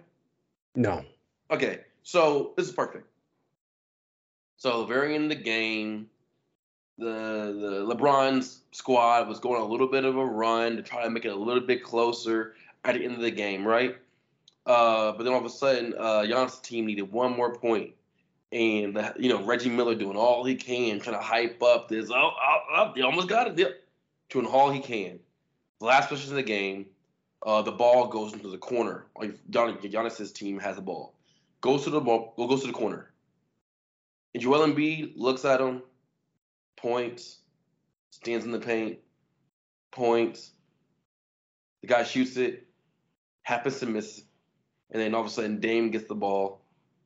No. 0.76 1.06
Okay, 1.50 1.82
so 2.04 2.54
this 2.58 2.68
is 2.68 2.74
perfect. 2.74 3.08
So 4.58 4.86
very 4.86 5.16
in 5.16 5.28
the 5.28 5.36
game, 5.36 6.10
the 6.98 7.06
the 7.06 7.96
LeBron's 7.96 8.62
squad 8.72 9.28
was 9.28 9.40
going 9.40 9.62
a 9.62 9.66
little 9.66 9.88
bit 9.88 10.04
of 10.06 10.18
a 10.18 10.26
run 10.26 10.76
to 10.76 10.82
try 10.82 11.04
to 11.04 11.10
make 11.10 11.26
it 11.26 11.32
a 11.32 11.36
little 11.36 11.66
bit 11.66 11.84
closer 11.84 12.56
at 12.84 12.96
the 12.96 13.04
end 13.04 13.16
of 13.16 13.22
the 13.22 13.32
game, 13.32 13.66
right? 13.66 13.98
Uh, 14.66 15.12
but 15.12 15.24
then 15.24 15.34
all 15.34 15.40
of 15.40 15.46
a 15.46 15.50
sudden, 15.50 15.94
uh, 15.98 16.22
Giannis' 16.22 16.62
team 16.62 16.86
needed 16.86 17.12
one 17.12 17.36
more 17.36 17.56
point 17.56 17.94
and 18.54 19.14
you 19.18 19.30
know 19.30 19.44
Reggie 19.44 19.70
Miller 19.70 19.96
doing 19.96 20.16
all 20.16 20.44
he 20.44 20.56
can, 20.56 21.00
trying 21.00 21.18
to 21.18 21.22
hype 21.22 21.62
up 21.64 21.90
this. 21.90 22.10
Oh, 22.12 22.32
oh, 22.32 22.60
oh 22.76 22.92
they 22.96 23.02
almost 23.02 23.28
got 23.28 23.48
it. 23.48 23.58
Yep. 23.58 23.72
Doing 24.30 24.46
all 24.46 24.72
he 24.72 24.80
can. 24.80 25.20
The 25.80 25.86
last 25.86 26.10
possession 26.10 26.32
of 26.32 26.36
the 26.38 26.44
game, 26.44 26.86
uh, 27.46 27.62
the 27.64 27.72
ball 27.72 28.08
goes 28.08 28.34
into 28.34 28.50
the 28.50 28.58
corner. 28.58 29.06
Giannis's 29.50 30.32
team 30.32 30.60
has 30.60 30.76
the 30.76 30.82
ball. 30.82 31.16
Goes 31.62 31.84
to 31.86 31.90
the 31.90 32.00
ball. 32.00 32.34
Goes 32.38 32.62
to 32.62 32.68
the 32.68 32.74
corner. 32.74 33.12
And 34.34 34.42
Joel 34.42 34.68
Embiid 34.68 35.14
looks 35.16 35.46
at 35.46 35.60
him, 35.60 35.82
points, 36.78 37.40
stands 38.12 38.46
in 38.46 38.52
the 38.52 38.60
paint, 38.60 39.00
points. 39.92 40.52
The 41.82 41.88
guy 41.88 42.04
shoots 42.04 42.38
it, 42.38 42.68
happens 43.44 43.80
to 43.80 43.86
miss, 43.86 44.22
and 44.92 45.02
then 45.02 45.14
all 45.14 45.22
of 45.22 45.28
a 45.28 45.30
sudden 45.30 45.60
Dame 45.60 45.92
gets 45.92 46.08
the 46.08 46.16
ball, 46.16 46.62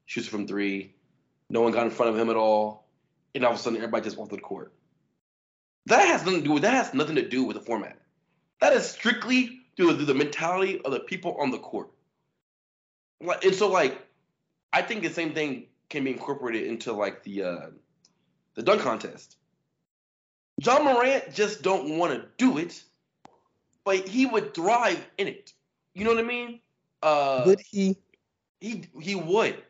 shoots 0.06 0.28
from 0.28 0.48
three, 0.48 0.96
no 1.50 1.62
one 1.62 1.72
got 1.72 1.86
in 1.86 1.92
front 1.92 2.12
of 2.14 2.20
him 2.20 2.30
at 2.30 2.36
all, 2.36 2.88
and 3.36 3.44
all 3.44 3.52
of 3.52 3.60
a 3.60 3.62
sudden 3.62 3.78
everybody 3.78 4.04
just 4.04 4.18
walked 4.18 4.32
to 4.32 4.36
the 4.36 4.42
court. 4.42 4.74
That 5.88 6.08
has 6.08 6.26
nothing 6.26 6.42
to 6.42 6.46
do 6.46 6.54
with 6.54 6.64
that 6.64 6.74
has 6.74 6.94
nothing 6.94 7.16
to 7.16 7.28
do 7.28 7.44
with 7.44 7.56
the 7.56 7.64
format. 7.64 7.98
That 8.60 8.74
is 8.74 8.86
strictly 8.86 9.62
due 9.78 9.96
to 9.96 10.06
the 10.06 10.14
mentality 10.14 10.82
of 10.84 10.92
the 10.92 11.00
people 11.00 11.38
on 11.40 11.52
the 11.52 11.60
court. 11.60 11.90
And 13.22 13.56
so, 13.56 13.70
like, 13.70 14.06
I 14.74 14.82
think 14.82 15.04
the 15.04 15.10
same 15.10 15.34
thing 15.34 15.68
can 15.90 16.04
be 16.04 16.12
incorporated 16.12 16.68
into 16.68 16.92
like 16.92 17.24
the 17.24 17.44
uh, 17.44 17.68
the 18.56 18.64
dunk 18.64 18.82
contest. 18.82 19.38
Ja 20.62 20.80
Morant 20.80 21.34
just 21.34 21.62
don't 21.62 21.98
want 21.98 22.14
to 22.14 22.28
do 22.38 22.58
it, 22.58 22.84
but 23.86 24.08
he 24.08 24.26
would 24.26 24.54
thrive 24.54 25.04
in 25.18 25.28
it. 25.28 25.54
You 25.98 26.04
know 26.04 26.12
what 26.12 26.24
I 26.24 26.28
mean? 26.28 26.60
Uh, 27.02 27.44
would 27.48 27.60
he? 27.60 27.98
He 28.62 28.84
he 29.02 29.16
would. 29.16 29.64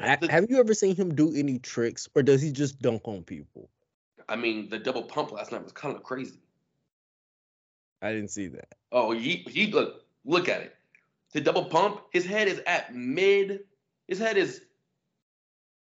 Have 0.00 0.46
you 0.48 0.58
ever 0.58 0.72
seen 0.72 0.96
him 0.96 1.14
do 1.14 1.34
any 1.34 1.58
tricks, 1.58 2.08
or 2.14 2.22
does 2.22 2.40
he 2.40 2.50
just 2.50 2.80
dunk 2.80 3.02
on 3.04 3.22
people? 3.22 3.68
I 4.30 4.36
mean, 4.36 4.70
the 4.70 4.78
double 4.78 5.02
pump 5.02 5.32
last 5.32 5.52
night 5.52 5.62
was 5.62 5.72
kind 5.72 5.94
of 5.94 6.02
crazy. 6.02 6.40
I 8.00 8.12
didn't 8.12 8.30
see 8.30 8.48
that. 8.48 8.68
Oh, 8.92 9.12
he 9.12 9.44
he 9.48 9.66
look 9.66 10.06
look 10.24 10.48
at 10.48 10.62
it. 10.62 10.76
The 11.32 11.42
double 11.42 11.66
pump, 11.66 12.00
his 12.12 12.24
head 12.24 12.48
is 12.48 12.62
at 12.66 12.94
mid. 12.94 13.60
His 14.08 14.18
head 14.18 14.38
is 14.38 14.62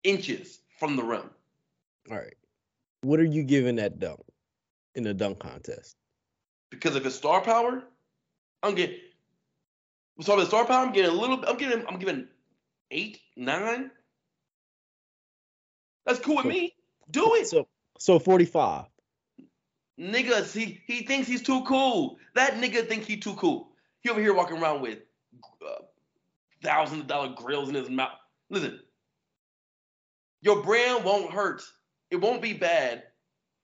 inches 0.05 0.61
from 0.79 0.97
the 0.97 1.03
rim. 1.03 1.29
All 2.11 2.17
right. 2.17 2.37
What 3.03 3.21
are 3.21 3.25
you 3.25 3.43
giving 3.43 3.77
that 3.77 3.99
dunk 3.99 4.21
in 4.95 5.03
the 5.03 5.13
dunk 5.13 5.41
contest? 5.41 5.97
Because 6.71 6.97
of 6.97 7.05
his 7.05 7.15
star 7.15 7.43
power, 7.43 7.85
I'm 8.63 8.75
getting. 8.75 8.97
So 10.21 10.37
the 10.37 10.47
star 10.47 10.65
power, 10.65 10.87
I'm 10.87 10.93
getting 10.93 11.11
a 11.11 11.15
little. 11.15 11.45
I'm 11.47 11.57
getting. 11.57 11.85
I'm 11.87 11.99
giving 11.99 12.29
eight, 12.91 13.21
nine. 13.37 13.91
That's 16.07 16.21
cool 16.21 16.37
with 16.37 16.47
me. 16.47 16.75
Do 17.11 17.35
it. 17.35 17.47
So 17.47 17.67
so 17.99 18.19
45. 18.19 18.87
Nigga, 19.99 20.53
he 20.53 20.81
he 20.87 21.05
thinks 21.05 21.29
he's 21.29 21.43
too 21.43 21.63
cool. 21.65 22.19
That 22.35 22.55
nigga 22.55 22.87
think 22.89 23.05
he 23.05 23.17
too 23.17 23.35
cool. 23.35 23.71
He 24.01 24.11
over 24.11 24.21
here 24.21 24.35
walking 24.35 24.59
around 24.59 24.83
with 24.83 24.99
uh, 25.67 25.83
thousands 26.63 27.03
of 27.03 27.07
dollar 27.07 27.35
grills 27.37 27.69
in 27.69 27.75
his 27.75 27.91
mouth. 27.91 28.19
Listen, 28.51 28.81
your 30.43 30.63
brand 30.63 31.05
won't 31.05 31.33
hurt. 31.33 31.63
It 32.11 32.17
won't 32.17 32.43
be 32.43 32.53
bad 32.53 33.05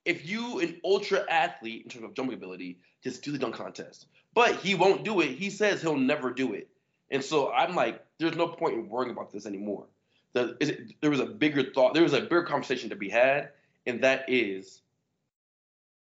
if 0.05 0.27
you, 0.27 0.59
an 0.59 0.79
ultra 0.83 1.23
athlete 1.29 1.83
in 1.83 1.89
terms 1.89 2.05
of 2.05 2.13
jumping 2.13 2.35
ability, 2.35 2.79
just 3.03 3.23
do 3.23 3.31
the 3.31 3.37
dunk 3.37 3.55
contest. 3.55 4.07
But 4.33 4.55
he 4.57 4.75
won't 4.75 5.03
do 5.03 5.21
it. 5.21 5.37
He 5.37 5.49
says 5.49 5.81
he'll 5.81 5.97
never 5.97 6.31
do 6.31 6.53
it. 6.53 6.69
And 7.09 7.23
so 7.23 7.51
I'm 7.51 7.75
like, 7.75 8.03
there's 8.17 8.35
no 8.35 8.47
point 8.47 8.75
in 8.75 8.89
worrying 8.89 9.11
about 9.11 9.31
this 9.31 9.45
anymore. 9.45 9.85
The, 10.33 10.55
it, 10.61 10.93
there 11.01 11.09
was 11.09 11.19
a 11.19 11.25
bigger 11.25 11.63
thought, 11.63 11.93
there 11.93 12.03
was 12.03 12.13
a 12.13 12.21
bigger 12.21 12.43
conversation 12.43 12.89
to 12.91 12.95
be 12.95 13.09
had, 13.09 13.49
and 13.85 14.03
that 14.03 14.25
is 14.29 14.81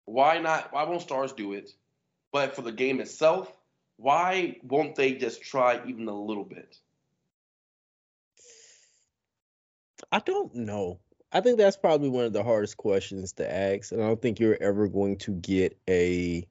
why 0.05 0.39
not? 0.39 0.73
Why 0.73 0.85
won't 0.85 1.03
stars 1.03 1.33
do 1.33 1.53
it? 1.53 1.71
But 2.33 2.57
for 2.57 2.63
the 2.63 2.73
game 2.73 3.01
itself, 3.01 3.53
why 3.97 4.59
won't 4.63 4.95
they 4.95 5.13
just 5.13 5.43
try 5.43 5.81
even 5.87 6.09
a 6.09 6.15
little 6.15 6.45
bit? 6.45 6.79
I 10.11 10.21
don't 10.21 10.55
know. 10.55 11.01
I 11.31 11.41
think 11.41 11.59
that's 11.59 11.77
probably 11.77 12.09
one 12.09 12.25
of 12.25 12.33
the 12.33 12.43
hardest 12.43 12.79
questions 12.79 13.33
to 13.35 13.53
ask, 13.53 13.93
and 13.93 14.03
I 14.03 14.07
don't 14.07 14.21
think 14.21 14.41
you're 14.41 14.57
ever 14.63 14.89
going 14.89 15.19
to 15.19 15.33
get 15.33 15.79
a 15.89 16.47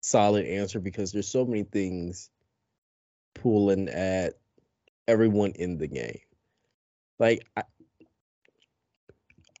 solid 0.00 0.46
answer 0.46 0.80
because 0.80 1.12
there's 1.12 1.28
so 1.28 1.44
many 1.44 1.64
things 1.64 2.30
pulling 3.34 3.88
at 3.88 4.34
everyone 5.06 5.52
in 5.52 5.78
the 5.78 5.86
game. 5.86 6.20
Like 7.18 7.46
I, 7.56 7.62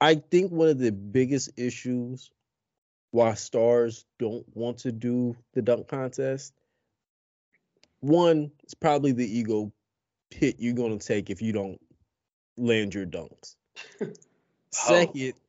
I 0.00 0.14
think 0.16 0.52
one 0.52 0.68
of 0.68 0.78
the 0.78 0.92
biggest 0.92 1.50
issues 1.56 2.30
why 3.10 3.34
stars 3.34 4.04
don't 4.18 4.44
want 4.54 4.78
to 4.78 4.92
do 4.92 5.36
the 5.54 5.62
dunk 5.62 5.88
contest 5.88 6.52
one 8.00 8.50
is 8.66 8.74
probably 8.74 9.12
the 9.12 9.38
ego 9.38 9.72
hit 10.30 10.56
you're 10.58 10.74
going 10.74 10.98
to 10.98 11.06
take 11.06 11.30
if 11.30 11.42
you 11.42 11.52
don't 11.52 11.80
land 12.56 12.94
your 12.94 13.06
dunks. 13.06 13.56
Oh. 14.86 15.06
Second, 15.06 15.32
oh. 15.34 15.40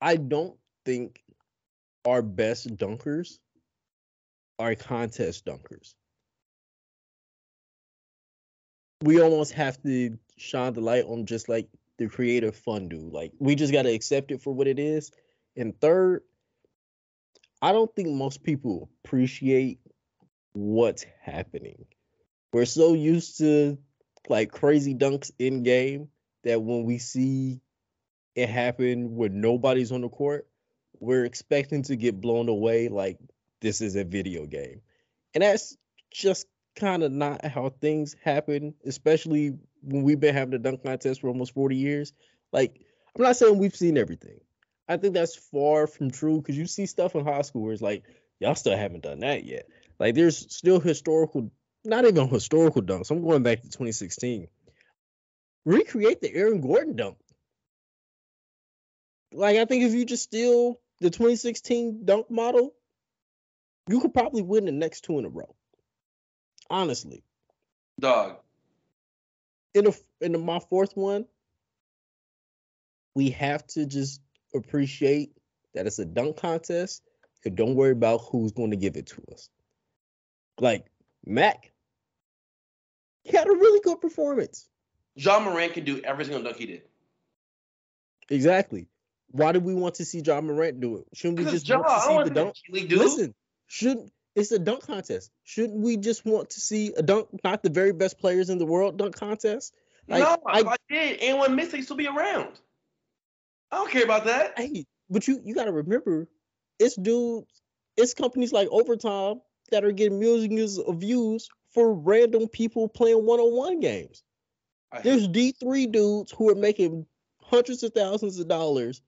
I 0.00 0.16
don't 0.16 0.56
think 0.84 1.22
our 2.06 2.22
best 2.22 2.76
dunkers 2.76 3.38
are 4.58 4.74
contest 4.74 5.44
dunkers. 5.44 5.94
We 9.02 9.20
almost 9.20 9.52
have 9.52 9.82
to 9.82 10.18
shine 10.36 10.72
the 10.72 10.80
light 10.80 11.04
on 11.04 11.26
just 11.26 11.48
like 11.48 11.68
the 11.98 12.08
creative 12.08 12.56
fun 12.56 12.88
do. 12.88 12.98
Like 12.98 13.32
we 13.38 13.54
just 13.54 13.72
gotta 13.72 13.92
accept 13.92 14.30
it 14.30 14.40
for 14.40 14.52
what 14.52 14.66
it 14.66 14.78
is. 14.78 15.10
And 15.56 15.78
third, 15.80 16.22
I 17.60 17.72
don't 17.72 17.94
think 17.94 18.08
most 18.08 18.42
people 18.42 18.90
appreciate 19.04 19.78
what's 20.52 21.04
happening. 21.20 21.84
We're 22.52 22.66
so 22.66 22.94
used 22.94 23.38
to 23.38 23.78
like 24.28 24.50
crazy 24.50 24.94
dunks 24.94 25.30
in 25.38 25.62
game 25.62 26.08
that 26.44 26.62
when 26.62 26.84
we 26.84 26.98
see 26.98 27.60
it 28.34 28.48
happen 28.48 29.16
when 29.16 29.40
nobody's 29.40 29.92
on 29.92 30.00
the 30.00 30.08
court, 30.08 30.46
we're 31.04 31.24
expecting 31.24 31.82
to 31.84 31.96
get 31.96 32.20
blown 32.20 32.48
away 32.48 32.88
like 32.88 33.18
this 33.60 33.80
is 33.80 33.96
a 33.96 34.04
video 34.04 34.46
game. 34.46 34.80
And 35.34 35.42
that's 35.42 35.76
just 36.10 36.46
kind 36.76 37.02
of 37.02 37.12
not 37.12 37.44
how 37.44 37.70
things 37.80 38.16
happen, 38.22 38.74
especially 38.84 39.56
when 39.82 40.02
we've 40.02 40.20
been 40.20 40.34
having 40.34 40.54
a 40.54 40.58
dunk 40.58 40.82
contest 40.82 41.20
for 41.20 41.28
almost 41.28 41.54
40 41.54 41.76
years. 41.76 42.12
Like, 42.52 42.80
I'm 43.16 43.22
not 43.22 43.36
saying 43.36 43.58
we've 43.58 43.74
seen 43.74 43.96
everything. 43.96 44.40
I 44.88 44.96
think 44.96 45.14
that's 45.14 45.36
far 45.36 45.86
from 45.86 46.10
true 46.10 46.38
because 46.40 46.58
you 46.58 46.66
see 46.66 46.86
stuff 46.86 47.14
in 47.14 47.24
high 47.24 47.42
school 47.42 47.62
where 47.62 47.72
it's 47.72 47.82
like, 47.82 48.04
y'all 48.38 48.54
still 48.54 48.76
haven't 48.76 49.02
done 49.02 49.20
that 49.20 49.44
yet. 49.44 49.66
Like, 49.98 50.14
there's 50.14 50.54
still 50.54 50.80
historical, 50.80 51.50
not 51.84 52.04
even 52.04 52.28
historical 52.28 52.82
dunks. 52.82 53.10
I'm 53.10 53.22
going 53.22 53.42
back 53.42 53.62
to 53.62 53.68
2016. 53.68 54.48
Recreate 55.64 56.20
the 56.20 56.34
Aaron 56.34 56.60
Gordon 56.60 56.96
dunk. 56.96 57.16
Like, 59.32 59.56
I 59.56 59.64
think 59.64 59.84
if 59.84 59.94
you 59.94 60.04
just 60.04 60.24
steal 60.24 60.80
the 61.00 61.10
2016 61.10 62.04
dunk 62.04 62.30
model, 62.30 62.74
you 63.88 64.00
could 64.00 64.14
probably 64.14 64.42
win 64.42 64.64
the 64.64 64.72
next 64.72 65.02
two 65.02 65.18
in 65.18 65.24
a 65.24 65.28
row. 65.28 65.54
Honestly. 66.70 67.22
Dog. 68.00 68.36
In 69.74 69.84
the 69.84 70.00
in 70.20 70.32
the, 70.32 70.38
my 70.38 70.60
fourth 70.60 70.96
one, 70.96 71.26
we 73.14 73.30
have 73.30 73.66
to 73.68 73.86
just 73.86 74.20
appreciate 74.54 75.32
that 75.74 75.86
it's 75.86 75.98
a 75.98 76.04
dunk 76.04 76.36
contest 76.36 77.02
and 77.44 77.56
don't 77.56 77.74
worry 77.74 77.92
about 77.92 78.22
who's 78.30 78.52
going 78.52 78.70
to 78.70 78.76
give 78.76 78.96
it 78.96 79.06
to 79.06 79.22
us. 79.32 79.50
Like 80.58 80.86
Mac, 81.26 81.72
he 83.24 83.36
had 83.36 83.48
a 83.48 83.52
really 83.52 83.80
good 83.80 84.00
performance. 84.00 84.68
Ja 85.16 85.40
Morant 85.40 85.74
can 85.74 85.84
do 85.84 86.00
every 86.02 86.24
single 86.24 86.42
dunk 86.42 86.56
he 86.56 86.66
did. 86.66 86.82
Exactly. 88.30 88.88
Why 89.34 89.50
do 89.50 89.58
we 89.58 89.74
want 89.74 89.96
to 89.96 90.04
see 90.04 90.20
Ja 90.20 90.40
Morant 90.40 90.78
do 90.78 90.98
it? 90.98 91.06
Shouldn't 91.12 91.40
we 91.40 91.50
just 91.50 91.68
ja, 91.68 91.80
want 91.80 91.88
to 91.88 92.00
see 92.00 92.28
the 92.28 92.30
dunk? 92.30 92.54
Listen, 92.88 93.34
shouldn't 93.66 94.12
it's 94.36 94.52
a 94.52 94.60
dunk 94.60 94.86
contest. 94.86 95.32
Shouldn't 95.42 95.80
we 95.80 95.96
just 95.96 96.24
want 96.24 96.50
to 96.50 96.60
see 96.60 96.92
a 96.96 97.02
dunk, 97.02 97.30
not 97.42 97.64
the 97.64 97.70
very 97.70 97.92
best 97.92 98.20
players 98.20 98.48
in 98.48 98.58
the 98.58 98.64
world 98.64 98.96
dunk 98.96 99.16
contest? 99.16 99.74
Like, 100.06 100.22
no, 100.22 100.36
I, 100.46 100.60
I 100.60 100.76
did. 100.88 101.18
And 101.18 101.40
when 101.40 101.56
Missy 101.56 101.82
still 101.82 101.96
be 101.96 102.06
around. 102.06 102.60
I 103.72 103.78
don't 103.78 103.90
care 103.90 104.04
about 104.04 104.26
that. 104.26 104.56
Hey, 104.56 104.86
but 105.10 105.26
you 105.26 105.40
you 105.44 105.52
gotta 105.52 105.72
remember, 105.72 106.28
it's 106.78 106.94
dudes, 106.94 107.60
it's 107.96 108.14
companies 108.14 108.52
like 108.52 108.68
Overtime 108.70 109.40
that 109.72 109.84
are 109.84 109.90
getting 109.90 110.20
millions 110.20 110.78
of 110.78 111.00
views 111.00 111.48
for 111.72 111.92
random 111.92 112.46
people 112.46 112.88
playing 112.88 113.26
one-on-one 113.26 113.80
games. 113.80 114.22
There's 115.02 115.26
D3 115.26 115.90
dudes 115.90 116.30
who 116.30 116.50
are 116.50 116.54
making 116.54 117.04
hundreds 117.40 117.82
of 117.82 117.92
thousands 117.92 118.38
of 118.38 118.46
dollars 118.46 119.02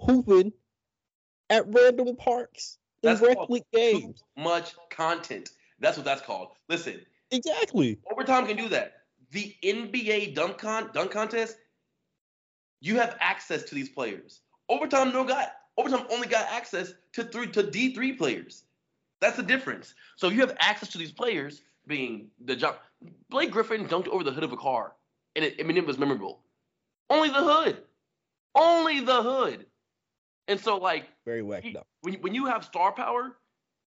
hooping 0.00 0.52
at 1.50 1.64
random 1.68 2.16
parks 2.16 2.78
in 3.02 3.16
rec 3.16 3.36
league 3.48 3.64
games. 3.72 4.22
much 4.36 4.74
content. 4.90 5.50
That's 5.80 5.96
what 5.96 6.04
that's 6.04 6.22
called. 6.22 6.48
Listen. 6.68 7.00
Exactly. 7.30 7.98
Overtime 8.10 8.46
can 8.46 8.56
do 8.56 8.68
that. 8.68 8.94
The 9.30 9.54
NBA 9.64 10.34
dunk 10.34 10.58
con 10.58 10.90
dunk 10.92 11.10
contest, 11.10 11.56
you 12.80 12.96
have 12.96 13.16
access 13.20 13.64
to 13.64 13.74
these 13.74 13.88
players. 13.88 14.40
Overtime 14.68 15.12
no 15.12 15.24
got 15.24 15.52
overtime 15.76 16.06
only 16.10 16.28
got 16.28 16.46
access 16.50 16.94
to 17.12 17.24
three 17.24 17.48
to 17.48 17.62
D 17.62 17.94
three 17.94 18.12
players. 18.12 18.64
That's 19.20 19.36
the 19.36 19.42
difference. 19.42 19.94
So 20.16 20.28
you 20.28 20.40
have 20.40 20.56
access 20.60 20.90
to 20.90 20.98
these 20.98 21.12
players 21.12 21.62
being 21.86 22.28
the 22.44 22.56
jump. 22.56 22.78
Blake 23.30 23.50
Griffin 23.50 23.86
dunked 23.86 24.08
over 24.08 24.24
the 24.24 24.32
hood 24.32 24.44
of 24.44 24.52
a 24.52 24.56
car, 24.56 24.94
and 25.34 25.44
it, 25.44 25.56
I 25.58 25.62
mean 25.64 25.76
it 25.76 25.86
was 25.86 25.98
memorable. 25.98 26.40
Only 27.10 27.28
the 27.28 27.42
hood. 27.42 27.82
Only 28.54 29.00
the 29.00 29.22
hood. 29.22 29.66
And 30.48 30.60
so, 30.60 30.76
like, 30.76 31.06
very 31.24 31.42
whacked 31.42 31.76
up. 31.76 31.86
When 32.02 32.14
when 32.14 32.34
you 32.34 32.46
have 32.46 32.64
star 32.64 32.92
power, 32.92 33.36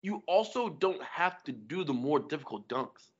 you 0.02 0.22
also 0.26 0.68
don't 0.68 1.02
have 1.02 1.42
to 1.44 1.52
do 1.52 1.84
the 1.84 1.92
more 1.92 2.18
difficult 2.18 2.68
dunks 2.68 3.10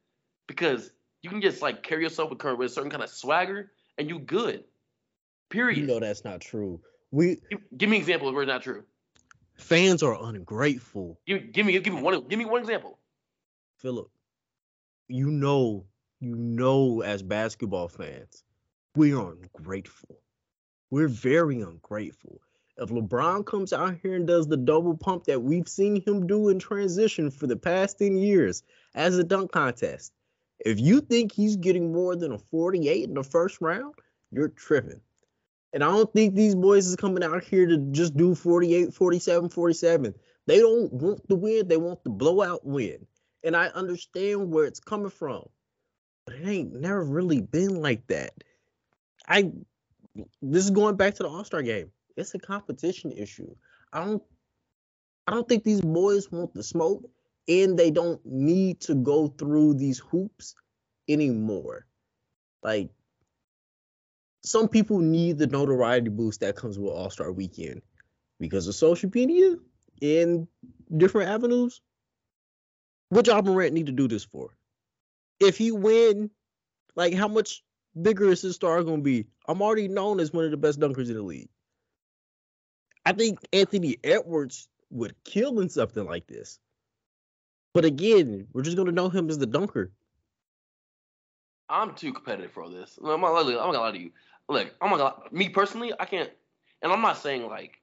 because 0.46 0.92
you 1.22 1.31
can 1.31 1.40
just 1.40 1.61
like 1.61 1.83
carry 1.83 2.03
yourself 2.03 2.31
with, 2.31 2.42
with 2.42 2.70
a 2.70 2.72
certain 2.72 2.90
kind 2.90 3.03
of 3.03 3.11
swagger, 3.11 3.72
and 3.99 4.09
you 4.09 4.18
good. 4.18 4.64
Period. 5.51 5.79
You 5.79 5.87
know 5.87 6.01
that's 6.01 6.25
not 6.25 6.40
true. 6.40 6.81
We 7.11 7.38
give, 7.51 7.61
give 7.77 7.90
me 7.90 7.96
examples 7.96 8.33
where 8.33 8.42
it's 8.42 8.49
not 8.49 8.62
true. 8.62 8.85
Fans 9.57 10.03
are 10.03 10.16
ungrateful. 10.22 11.18
Give, 11.27 11.53
give 11.53 11.66
me 11.66 11.79
give 11.79 11.94
me 11.94 12.03
one 12.03 12.27
give 12.29 12.38
me 12.38 12.44
one 12.44 12.61
example. 12.61 12.99
Philip, 13.79 14.11
you 15.09 15.31
know, 15.31 15.85
you 16.20 16.35
know, 16.35 17.03
as 17.03 17.22
basketball 17.22 17.88
fans, 17.88 18.44
we 18.94 19.14
are 19.14 19.33
ungrateful. 19.33 20.16
We're 20.90 21.09
very 21.09 21.61
ungrateful. 21.61 22.40
If 22.79 22.91
LeBron 22.91 23.47
comes 23.47 23.73
out 23.73 23.97
here 24.03 24.17
and 24.17 24.27
does 24.27 24.47
the 24.47 24.57
double 24.57 24.97
pump 24.97 25.25
that 25.25 25.43
we've 25.43 25.69
seen 25.69 26.03
him 26.03 26.27
do 26.27 26.51
in 26.51 26.59
transition 26.59 27.31
for 27.31 27.47
the 27.47 27.57
past 27.57 27.99
10 27.99 28.19
years 28.19 28.62
as 28.95 29.17
a 29.17 29.25
dunk 29.25 29.53
contest, 29.53 30.12
if 30.61 30.79
you 30.79 31.01
think 31.01 31.33
he's 31.33 31.57
getting 31.57 31.93
more 31.93 32.17
than 32.17 32.33
a 32.33 32.39
48 32.39 33.05
in 33.05 33.15
the 33.15 33.23
first 33.23 33.61
round, 33.61 33.95
you're 34.31 34.49
tripping. 34.49 35.01
And 35.73 35.83
I 35.83 35.89
don't 35.89 36.12
think 36.12 36.35
these 36.35 36.55
boys 36.55 36.87
is 36.87 36.97
coming 36.97 37.25
out 37.25 37.45
here 37.45 37.67
to 37.67 37.79
just 37.93 38.17
do 38.17 38.35
48, 38.35 38.93
47, 38.93 39.49
47. 39.49 40.15
They 40.47 40.59
don't 40.59 40.93
want 40.93 41.27
the 41.29 41.37
win, 41.37 41.69
they 41.69 41.77
want 41.77 42.05
the 42.05 42.11
blowout 42.11 42.67
win. 42.67 43.07
And 43.43 43.57
I 43.57 43.69
understand 43.69 44.51
where 44.51 44.65
it's 44.65 44.81
coming 44.81 45.11
from. 45.11 45.45
But 46.27 46.37
it 46.37 46.47
ain't 46.47 46.75
never 46.75 47.05
really 47.05 47.41
been 47.41 47.81
like 47.81 48.07
that. 48.09 48.33
I 49.29 49.53
this 50.41 50.65
is 50.65 50.71
going 50.71 50.97
back 50.97 51.15
to 51.15 51.23
the 51.23 51.29
All-Star 51.29 51.62
game 51.62 51.91
it's 52.16 52.35
a 52.35 52.38
competition 52.38 53.12
issue. 53.12 53.55
I 53.92 54.05
don't 54.05 54.22
I 55.26 55.33
don't 55.33 55.48
think 55.48 55.64
these 55.64 55.81
boys 55.81 56.31
want 56.31 56.55
the 56.55 56.62
smoke 56.62 57.09
and 57.48 57.79
they 57.79 57.90
don't 57.90 58.20
need 58.24 58.81
to 58.83 58.94
go 58.94 59.29
through 59.29 59.74
these 59.74 59.98
hoops 59.98 60.55
anymore. 61.09 61.87
Like 62.62 62.90
some 64.42 64.68
people 64.68 64.98
need 64.98 65.38
the 65.38 65.46
notoriety 65.46 66.11
boost 66.11 66.40
that 66.40 66.57
comes 66.57 66.79
with 66.79 66.92
All-Star 66.92 67.33
weekend 67.33 67.83
because 68.38 68.68
of 68.68 68.74
social 68.74 69.11
media 69.12 69.57
and 70.00 70.46
different 70.96 71.31
avenues. 71.31 71.81
What 73.09 73.26
Ja 73.26 73.40
Morant 73.42 73.72
need 73.72 73.87
to 73.87 73.92
do 73.92 74.09
this 74.09 74.24
for? 74.24 74.50
If 75.40 75.59
he 75.59 75.70
win, 75.72 76.31
like 76.94 77.14
how 77.14 77.29
much 77.29 77.62
bigger 78.00 78.31
is 78.31 78.42
his 78.42 78.55
star 78.57 78.83
gonna 78.83 79.02
be? 79.02 79.26
I'm 79.48 79.62
already 79.62 79.88
known 79.88 80.20
as 80.20 80.33
one 80.33 80.44
of 80.44 80.50
the 80.50 80.57
best 80.57 80.81
dunkers 80.81 81.09
in 81.09 81.14
the 81.14 81.22
league. 81.22 81.48
I 83.07 83.12
think 83.12 83.38
Anthony 83.53 83.97
Edwards 84.03 84.69
would 84.90 85.14
kill 85.25 85.61
in 85.61 85.69
something 85.69 86.05
like 86.05 86.27
this. 86.27 86.59
But 87.73 87.85
again, 87.85 88.49
we're 88.53 88.62
just 88.62 88.77
gonna 88.77 88.90
know 88.90 89.09
him 89.09 89.31
as 89.31 89.38
the 89.38 89.47
dunker. 89.47 89.92
I'm 91.69 91.95
too 91.95 92.12
competitive 92.12 92.51
for 92.51 92.64
all 92.64 92.71
this. 92.71 92.99
I'm 93.03 93.21
not, 93.21 93.45
gonna 93.45 93.79
lie 93.79 93.92
to 93.92 93.99
you. 93.99 94.11
Look, 94.49 94.75
I'm 94.81 94.90
gonna, 94.90 95.14
me 95.31 95.49
personally, 95.49 95.92
I 95.99 96.05
can't, 96.05 96.31
and 96.83 96.92
I'm 96.92 97.01
not 97.01 97.19
saying 97.19 97.47
like 97.47 97.79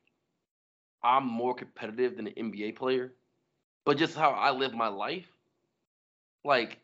I'm 1.01 1.25
more 1.25 1.55
competitive 1.55 2.17
than 2.17 2.27
an 2.27 2.33
NBA 2.51 2.75
player, 2.75 3.13
but 3.85 3.97
just 3.97 4.15
how 4.15 4.31
I 4.31 4.51
live 4.51 4.73
my 4.73 4.89
life, 4.89 5.27
like 6.43 6.79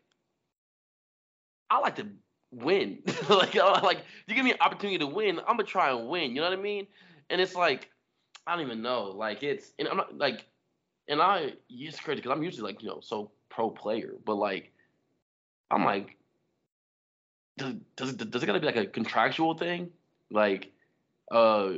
I 1.68 1.78
like 1.78 1.96
to 1.96 2.06
win. 2.52 3.02
like, 3.28 3.54
like 3.54 3.98
you 4.26 4.34
give 4.34 4.44
me 4.44 4.52
an 4.52 4.60
opportunity 4.62 4.98
to 4.98 5.06
win, 5.06 5.40
I'm 5.40 5.58
gonna 5.58 5.64
try 5.64 5.90
and 5.90 6.08
win. 6.08 6.30
You 6.30 6.36
know 6.36 6.48
what 6.48 6.58
I 6.58 6.62
mean? 6.62 6.86
And 7.28 7.38
it's 7.38 7.54
like 7.54 7.90
I 8.46 8.56
don't 8.56 8.64
even 8.64 8.82
know. 8.82 9.04
Like 9.04 9.42
it's 9.42 9.72
and 9.78 9.88
I'm 9.88 9.96
not 9.96 10.16
like, 10.16 10.46
and 11.08 11.20
I 11.20 11.54
it's 11.68 12.00
crazy 12.00 12.20
because 12.20 12.32
I'm 12.32 12.42
usually 12.42 12.72
like 12.72 12.82
you 12.82 12.88
know 12.88 13.00
so 13.00 13.30
pro 13.48 13.70
player, 13.70 14.14
but 14.24 14.34
like 14.34 14.72
I'm 15.70 15.84
like, 15.84 16.16
does 17.58 17.74
does 17.96 18.10
it, 18.10 18.30
does 18.30 18.42
it 18.42 18.46
gotta 18.46 18.60
be 18.60 18.66
like 18.66 18.76
a 18.76 18.86
contractual 18.86 19.54
thing? 19.54 19.90
Like, 20.30 20.72
uh, 21.30 21.70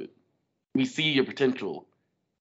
we 0.75 0.85
see 0.85 1.11
your 1.11 1.25
potential. 1.25 1.87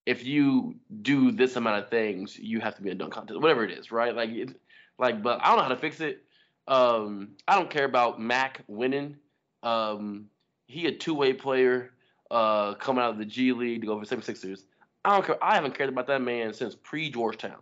If 0.06 0.26
you 0.26 0.76
do 1.02 1.32
this 1.32 1.56
amount 1.56 1.84
of 1.84 1.90
things, 1.90 2.38
you 2.38 2.60
have 2.60 2.76
to 2.76 2.82
be 2.82 2.90
in 2.90 2.98
dunk 2.98 3.14
contest, 3.14 3.40
whatever 3.40 3.64
it 3.64 3.72
is, 3.72 3.92
right? 3.92 4.16
Like 4.16 4.30
it's 4.32 4.54
like, 4.98 5.22
but 5.22 5.40
I 5.42 5.48
don't 5.48 5.58
know 5.58 5.64
how 5.64 5.70
to 5.70 5.76
fix 5.76 6.00
it. 6.00 6.24
Um, 6.68 7.30
I 7.48 7.56
don't 7.56 7.70
care 7.70 7.86
about 7.86 8.20
Mac 8.20 8.64
winning. 8.68 9.18
Um, 9.64 10.26
he 10.68 10.88
a 10.88 10.92
two 10.92 11.14
way 11.14 11.34
player 11.34 11.92
uh, 12.32 12.74
coming 12.76 13.04
out 13.04 13.12
of 13.12 13.18
the 13.18 13.26
G 13.26 13.52
League 13.52 13.82
to 13.82 13.88
go 13.88 14.00
for 14.00 14.06
76ers. 14.06 14.64
I 15.04 15.14
don't 15.14 15.26
care. 15.26 15.44
I 15.44 15.56
haven't 15.56 15.78
cared 15.78 15.90
about 15.90 16.08
that 16.08 16.22
man 16.22 16.54
since 16.54 16.76
pre 16.76 17.10
Georgetown. 17.10 17.62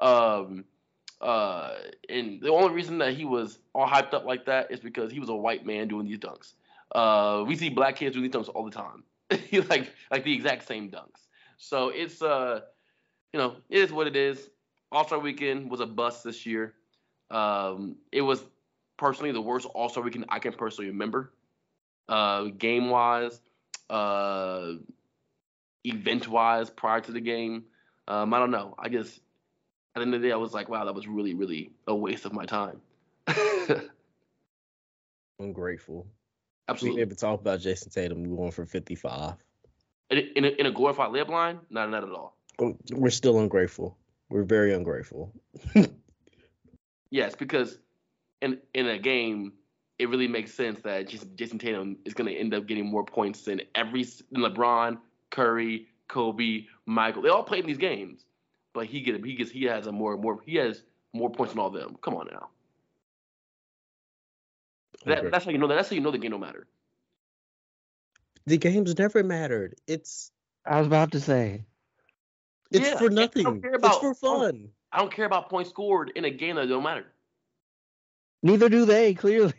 Um, 0.00 0.64
uh, 1.20 1.74
and 2.08 2.40
the 2.40 2.50
only 2.50 2.74
reason 2.74 2.98
that 2.98 3.14
he 3.14 3.24
was 3.24 3.58
all 3.74 3.86
hyped 3.86 4.14
up 4.14 4.24
like 4.24 4.44
that 4.46 4.70
is 4.70 4.80
because 4.80 5.12
he 5.12 5.20
was 5.20 5.28
a 5.28 5.34
white 5.34 5.64
man 5.64 5.88
doing 5.88 6.06
these 6.06 6.18
dunks. 6.18 6.54
Uh, 6.94 7.44
we 7.46 7.56
see 7.56 7.68
black 7.68 7.96
kids 7.96 8.14
doing 8.14 8.24
these 8.24 8.32
dunks 8.32 8.50
all 8.54 8.64
the 8.64 8.70
time, 8.70 9.04
like 9.68 9.92
like 10.10 10.24
the 10.24 10.32
exact 10.32 10.66
same 10.66 10.90
dunks. 10.90 11.26
So 11.58 11.90
it's 11.90 12.22
uh, 12.22 12.60
you 13.32 13.38
know, 13.38 13.56
it 13.68 13.78
is 13.78 13.92
what 13.92 14.06
it 14.06 14.16
is. 14.16 14.50
All 14.90 15.06
Star 15.06 15.18
Weekend 15.18 15.70
was 15.70 15.80
a 15.80 15.86
bust 15.86 16.24
this 16.24 16.46
year. 16.46 16.74
Um, 17.30 17.96
it 18.10 18.22
was 18.22 18.42
personally 18.96 19.32
the 19.32 19.40
worst 19.40 19.66
All 19.74 19.88
Star 19.88 20.02
Weekend 20.02 20.24
I 20.28 20.38
can 20.38 20.54
personally 20.54 20.90
remember. 20.90 21.32
Uh, 22.08 22.44
game 22.44 22.88
wise, 22.88 23.40
uh, 23.90 24.72
event 25.84 26.28
wise, 26.28 26.70
prior 26.70 27.00
to 27.00 27.12
the 27.12 27.20
game. 27.20 27.64
Um, 28.06 28.32
I 28.34 28.38
don't 28.38 28.50
know. 28.50 28.74
I 28.78 28.88
guess 28.88 29.20
at 29.94 30.00
the 30.00 30.02
end 30.02 30.14
of 30.14 30.20
the 30.20 30.28
day, 30.28 30.32
I 30.32 30.36
was 30.36 30.52
like, 30.52 30.68
wow, 30.68 30.84
that 30.84 30.94
was 30.94 31.06
really, 31.06 31.34
really 31.34 31.70
a 31.86 31.94
waste 31.94 32.24
of 32.24 32.32
my 32.32 32.44
time. 32.44 32.80
Ungrateful. 35.38 36.06
We 36.06 36.72
Absolutely. 36.72 37.00
didn't 37.00 37.08
even 37.08 37.16
talk 37.16 37.40
about 37.40 37.60
Jayson 37.60 37.90
Tatum 37.90 38.36
going 38.36 38.50
for 38.50 38.66
55. 38.66 39.34
In, 40.10 40.18
in, 40.36 40.44
a, 40.44 40.48
in 40.48 40.66
a 40.66 40.70
glorified 40.70 41.10
layup 41.10 41.28
line? 41.28 41.60
Not, 41.70 41.90
not 41.90 42.04
at 42.04 42.10
all. 42.10 42.36
Oh, 42.58 42.76
We're 42.92 43.10
still 43.10 43.38
ungrateful. 43.38 43.96
We're 44.30 44.42
very 44.42 44.74
ungrateful. 44.74 45.32
Yes, 47.10 47.34
because 47.34 47.78
in 48.42 48.58
in 48.74 48.86
a 48.86 48.98
game, 48.98 49.54
it 49.98 50.08
really 50.08 50.28
makes 50.28 50.54
sense 50.54 50.80
that 50.82 51.08
Jayson, 51.08 51.34
Jayson 51.36 51.58
Tatum 51.58 51.98
is 52.04 52.14
going 52.14 52.28
to 52.32 52.36
end 52.38 52.54
up 52.54 52.66
getting 52.66 52.86
more 52.86 53.04
points 53.04 53.42
than 53.42 53.60
every 53.74 54.04
than 54.30 54.42
LeBron, 54.42 54.98
Curry, 55.30 55.88
Kobe, 56.08 56.66
Michael. 56.86 57.22
They 57.22 57.28
all 57.28 57.42
played 57.42 57.60
in 57.64 57.66
these 57.66 57.78
games, 57.78 58.24
but 58.74 58.86
he 58.86 59.00
get 59.00 59.24
he 59.24 59.34
gets 59.34 59.50
he 59.50 59.64
has 59.64 59.86
a 59.86 59.92
more 59.92 60.16
more 60.16 60.40
he 60.46 60.56
has 60.56 60.82
more 61.12 61.30
points 61.30 61.52
than 61.52 61.60
all 61.60 61.68
of 61.68 61.74
them. 61.74 61.96
Come 62.02 62.14
on 62.14 62.28
now. 62.30 62.48
That, 65.04 65.24
Ungrateful. 65.24 65.30
that's 65.30 65.44
how 65.44 65.50
you 65.52 65.58
know 65.58 65.68
that. 65.68 65.74
That's 65.76 65.90
how 65.90 65.94
you 65.94 66.00
know 66.00 66.10
the 66.10 66.18
game 66.18 66.32
don't 66.32 66.40
matter. 66.40 66.66
the 68.46 68.58
games 68.58 68.98
never 68.98 69.22
mattered. 69.22 69.74
It's 69.86 70.30
I 70.64 70.78
was 70.78 70.86
about 70.86 71.12
to 71.12 71.20
say. 71.20 71.64
it's 72.70 72.88
Yeah, 72.88 72.96
for 72.96 73.06
and 73.06 73.18
I 73.18 73.26
don't 73.26 73.34
nothing. 73.34 73.62
care 73.62 73.78
It's 73.82 73.96
for 73.98 74.14
fun. 74.14 74.70
I 74.92 74.98
don't 74.98 75.12
care 75.12 75.26
about 75.26 75.50
points 75.50 75.70
scored 75.70 76.12
in 76.16 76.24
a 76.24 76.30
game 76.30 76.56
that 76.56 76.66
don't 76.68 76.82
matter. 76.82 77.06
Neither 78.42 78.68
do 78.68 78.84
they, 78.84 79.14
clearly. 79.14 79.54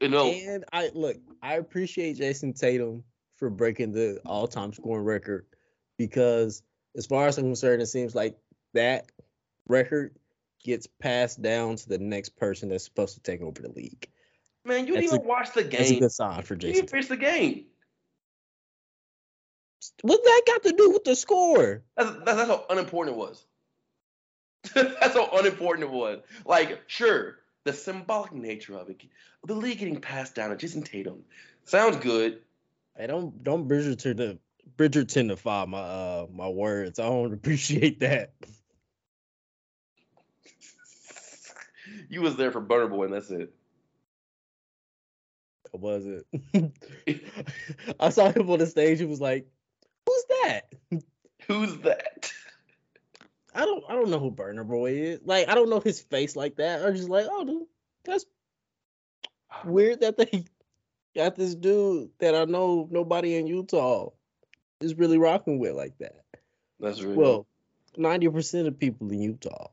You 0.00 0.08
know, 0.08 0.26
And 0.30 0.64
I 0.72 0.90
look, 0.94 1.16
I 1.42 1.54
appreciate 1.54 2.18
Jayson 2.18 2.52
Tatum 2.54 3.04
for 3.36 3.48
breaking 3.50 3.92
the 3.92 4.20
all-time 4.26 4.72
scoring 4.72 5.04
record 5.04 5.46
because, 5.96 6.62
as 6.96 7.06
far 7.06 7.28
as 7.28 7.38
I'm 7.38 7.44
concerned, 7.44 7.80
it 7.82 7.86
seems 7.86 8.12
like 8.14 8.36
that 8.74 9.06
record 9.68 10.18
gets 10.64 10.88
passed 11.00 11.40
down 11.40 11.76
to 11.76 11.88
the 11.88 11.98
next 11.98 12.30
person 12.36 12.68
that's 12.68 12.84
supposed 12.84 13.14
to 13.14 13.20
take 13.20 13.40
over 13.42 13.62
the 13.62 13.68
league. 13.70 14.08
man, 14.64 14.80
you 14.80 14.94
didn't 14.94 15.02
that's 15.02 15.12
even 15.14 15.24
a- 15.24 15.28
watch 15.28 15.52
the 15.54 15.62
game. 15.62 15.70
That's 15.78 15.90
a 15.90 15.92
game. 15.92 16.00
good 16.00 16.12
sign 16.12 16.42
for 16.42 16.54
You 16.54 16.58
Jayson. 16.60 16.74
didn't 16.74 16.90
finish 16.90 17.06
the 17.06 17.16
game. 17.16 17.66
What 20.02 20.20
that 20.24 20.42
got 20.48 20.62
to 20.64 20.72
do 20.72 20.90
with 20.90 21.04
the 21.04 21.14
score? 21.14 21.84
That's, 21.96 22.10
that's, 22.10 22.24
that's 22.24 22.48
how 22.48 22.64
unimportant 22.70 23.14
it 23.16 23.18
was. 23.20 23.46
that's 24.74 25.14
how 25.14 25.28
unimportant 25.32 25.84
it 25.84 25.90
was. 25.90 26.20
Like, 26.44 26.82
sure, 26.86 27.36
the 27.64 27.72
symbolic 27.72 28.32
nature 28.32 28.76
of 28.76 28.88
it, 28.88 29.02
the 29.44 29.54
league 29.54 29.78
getting 29.78 30.00
passed 30.00 30.34
down 30.34 30.50
to 30.50 30.56
Jayson 30.56 30.84
Tatum, 30.84 31.24
sounds 31.64 31.96
good. 31.96 32.40
Hey, 32.96 33.06
don't 33.06 33.42
don't 33.42 33.68
Bridgerton 33.68 34.16
to 34.16 34.38
Bridgertonify 34.76 35.68
my 35.68 35.78
uh 35.78 36.26
my 36.32 36.48
words. 36.48 36.98
I 36.98 37.04
don't 37.04 37.32
appreciate 37.34 38.00
that. 38.00 38.32
you 42.08 42.22
was 42.22 42.36
there 42.36 42.50
for 42.50 42.60
Burna 42.60 42.90
Boy, 42.90 43.04
and 43.04 43.14
that's 43.14 43.30
it. 43.30 43.52
Or 45.72 45.80
was 45.80 46.06
it? 46.06 46.26
I 48.00 48.10
saw 48.10 48.30
him 48.30 48.50
on 48.50 48.58
the 48.58 48.66
stage. 48.66 49.00
It 49.00 49.08
was 49.08 49.20
like, 49.20 49.46
who's 50.06 50.24
that? 50.42 50.72
Who's 51.46 51.76
that? 51.82 52.15
Don't 54.06 54.12
know 54.12 54.20
who 54.20 54.30
Burna 54.30 54.64
Boy 54.64 54.92
is. 54.92 55.20
Like 55.24 55.48
I 55.48 55.56
don't 55.56 55.68
know 55.68 55.80
his 55.80 56.00
face 56.00 56.36
like 56.36 56.56
that. 56.56 56.84
I'm 56.84 56.94
just 56.94 57.08
like, 57.08 57.26
oh, 57.28 57.44
dude, 57.44 57.66
that's 58.04 58.24
weird 59.64 60.00
that 60.02 60.16
they 60.16 60.44
got 61.16 61.34
this 61.34 61.56
dude 61.56 62.10
that 62.20 62.36
I 62.36 62.44
know 62.44 62.86
nobody 62.88 63.34
in 63.34 63.48
Utah 63.48 64.10
is 64.80 64.94
really 64.94 65.18
rocking 65.18 65.58
with 65.58 65.72
like 65.74 65.98
that. 65.98 66.22
That's 66.78 67.02
really 67.02 67.16
Well, 67.16 67.46
ninety 67.96 68.28
percent 68.28 68.68
of 68.68 68.78
people 68.78 69.10
in 69.10 69.20
Utah. 69.20 69.70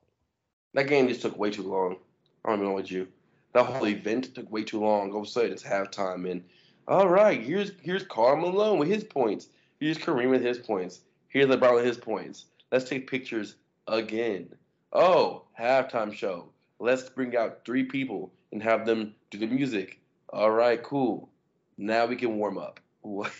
that 0.73 0.87
game 0.87 1.07
just 1.07 1.21
took 1.21 1.37
way 1.37 1.51
too 1.51 1.61
long. 1.61 1.97
I 2.43 2.49
don't 2.49 2.57
even 2.57 2.69
know 2.69 2.73
what 2.73 2.89
you. 2.89 3.07
That 3.53 3.67
whole 3.67 3.85
event 3.87 4.33
took 4.33 4.51
way 4.51 4.63
too 4.63 4.79
long. 4.79 5.11
All 5.11 5.21
of 5.21 5.27
a 5.27 5.29
sudden, 5.29 5.51
it's 5.51 5.61
halftime, 5.61 6.27
and 6.27 6.43
all 6.87 7.07
right, 7.07 7.39
here's 7.39 7.71
here's 7.83 8.03
Karl 8.03 8.37
Malone 8.37 8.79
with 8.79 8.89
his 8.89 9.03
points. 9.03 9.47
Here's 9.79 9.99
Kareem 9.99 10.31
with 10.31 10.41
his 10.41 10.57
points. 10.57 11.01
Here's 11.27 11.45
LeBron 11.45 11.75
with 11.75 11.85
his 11.85 11.97
points. 11.97 12.45
Let's 12.71 12.89
take 12.89 13.07
pictures 13.07 13.53
again. 13.87 14.49
Oh, 14.91 15.43
halftime 15.59 16.13
show. 16.13 16.49
Let's 16.79 17.09
bring 17.09 17.35
out 17.35 17.65
three 17.65 17.83
people 17.85 18.31
and 18.51 18.61
have 18.61 18.85
them 18.85 19.15
do 19.31 19.37
the 19.37 19.47
music. 19.47 19.99
All 20.29 20.51
right, 20.51 20.81
cool. 20.81 21.29
Now 21.77 22.05
we 22.05 22.15
can 22.15 22.37
warm 22.37 22.57
up. 22.57 22.79
What? 23.01 23.33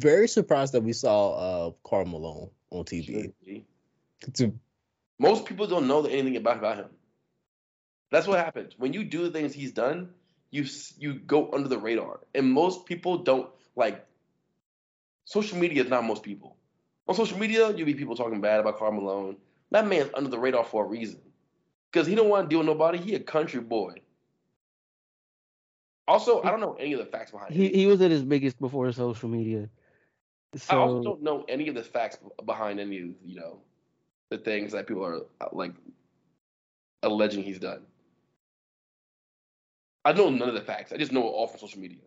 Very 0.00 0.26
surprised 0.26 0.72
that 0.74 0.82
we 0.82 0.92
saw 0.92 1.34
uh 1.34 1.70
Karl 1.88 2.04
Malone 2.04 2.50
on 2.70 2.84
TV. 2.84 3.32
To- 4.34 4.52
Most 5.20 5.44
people 5.44 5.68
don't 5.68 5.86
know 5.86 6.04
anything 6.04 6.36
about 6.36 6.58
about 6.58 6.78
him. 6.78 6.90
That's 8.10 8.26
what 8.26 8.40
happens 8.40 8.74
when 8.76 8.92
you 8.92 9.04
do 9.04 9.22
the 9.22 9.30
things 9.30 9.54
he's 9.54 9.70
done. 9.70 10.10
You 10.50 10.66
you 10.98 11.14
go 11.14 11.50
under 11.52 11.68
the 11.68 11.78
radar, 11.78 12.20
and 12.34 12.50
most 12.52 12.86
people 12.86 13.18
don't 13.18 13.48
like. 13.76 14.04
Social 15.24 15.58
media 15.58 15.84
is 15.84 15.88
not 15.88 16.04
most 16.04 16.24
people. 16.24 16.56
On 17.06 17.14
social 17.14 17.38
media, 17.38 17.70
you'll 17.74 17.86
be 17.86 17.94
people 17.94 18.16
talking 18.16 18.40
bad 18.40 18.58
about 18.60 18.78
Karl 18.78 18.92
Malone. 18.92 19.36
That 19.72 19.86
man's 19.88 20.10
under 20.14 20.30
the 20.30 20.38
radar 20.38 20.64
for 20.64 20.84
a 20.84 20.88
reason, 20.88 21.20
because 21.90 22.06
he 22.06 22.14
don't 22.14 22.28
want 22.28 22.48
to 22.48 22.50
deal 22.50 22.60
with 22.60 22.66
nobody. 22.66 22.98
He 22.98 23.14
a 23.14 23.20
country 23.20 23.60
boy. 23.60 23.96
Also, 26.06 26.42
I 26.42 26.50
don't 26.50 26.60
know 26.60 26.74
any 26.74 26.92
of 26.92 26.98
the 26.98 27.06
facts 27.06 27.30
behind 27.30 27.54
he 27.54 27.66
it. 27.66 27.74
he 27.74 27.86
was 27.86 28.00
at 28.02 28.10
his 28.10 28.22
biggest 28.22 28.60
before 28.60 28.90
social 28.92 29.28
media. 29.28 29.70
I 30.68 30.76
also 30.76 31.02
So 31.02 31.02
don't 31.02 31.22
know 31.22 31.44
any 31.48 31.68
of 31.68 31.74
the 31.74 31.82
facts 31.82 32.18
behind 32.44 32.80
any 32.80 32.98
of 32.98 33.08
you 33.24 33.36
know 33.36 33.60
the 34.30 34.38
things 34.38 34.72
that 34.72 34.86
people 34.86 35.04
are 35.04 35.22
like 35.52 35.72
alleging 37.02 37.42
he's 37.42 37.58
done. 37.58 37.82
I 40.04 40.12
know 40.12 40.30
none 40.30 40.48
of 40.48 40.54
the 40.54 40.60
facts. 40.60 40.92
I 40.92 40.98
just 40.98 41.12
know 41.12 41.22
it 41.22 41.30
all 41.30 41.46
from 41.46 41.60
social 41.60 41.80
media. 41.80 41.98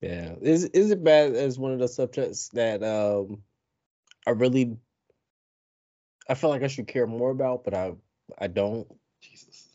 Yeah. 0.00 0.36
Is 0.40 0.64
is 0.64 0.90
it 0.90 1.04
bad 1.04 1.34
as 1.34 1.58
one 1.58 1.72
of 1.72 1.78
the 1.80 1.88
subjects 1.88 2.48
that 2.50 2.82
um 2.82 3.42
I 4.26 4.30
really 4.30 4.78
I 6.30 6.34
feel 6.34 6.48
like 6.48 6.62
I 6.62 6.68
should 6.68 6.86
care 6.86 7.08
more 7.08 7.32
about, 7.32 7.64
but 7.64 7.74
I 7.74 7.92
I 8.38 8.46
don't. 8.46 8.86
Jesus. 9.20 9.66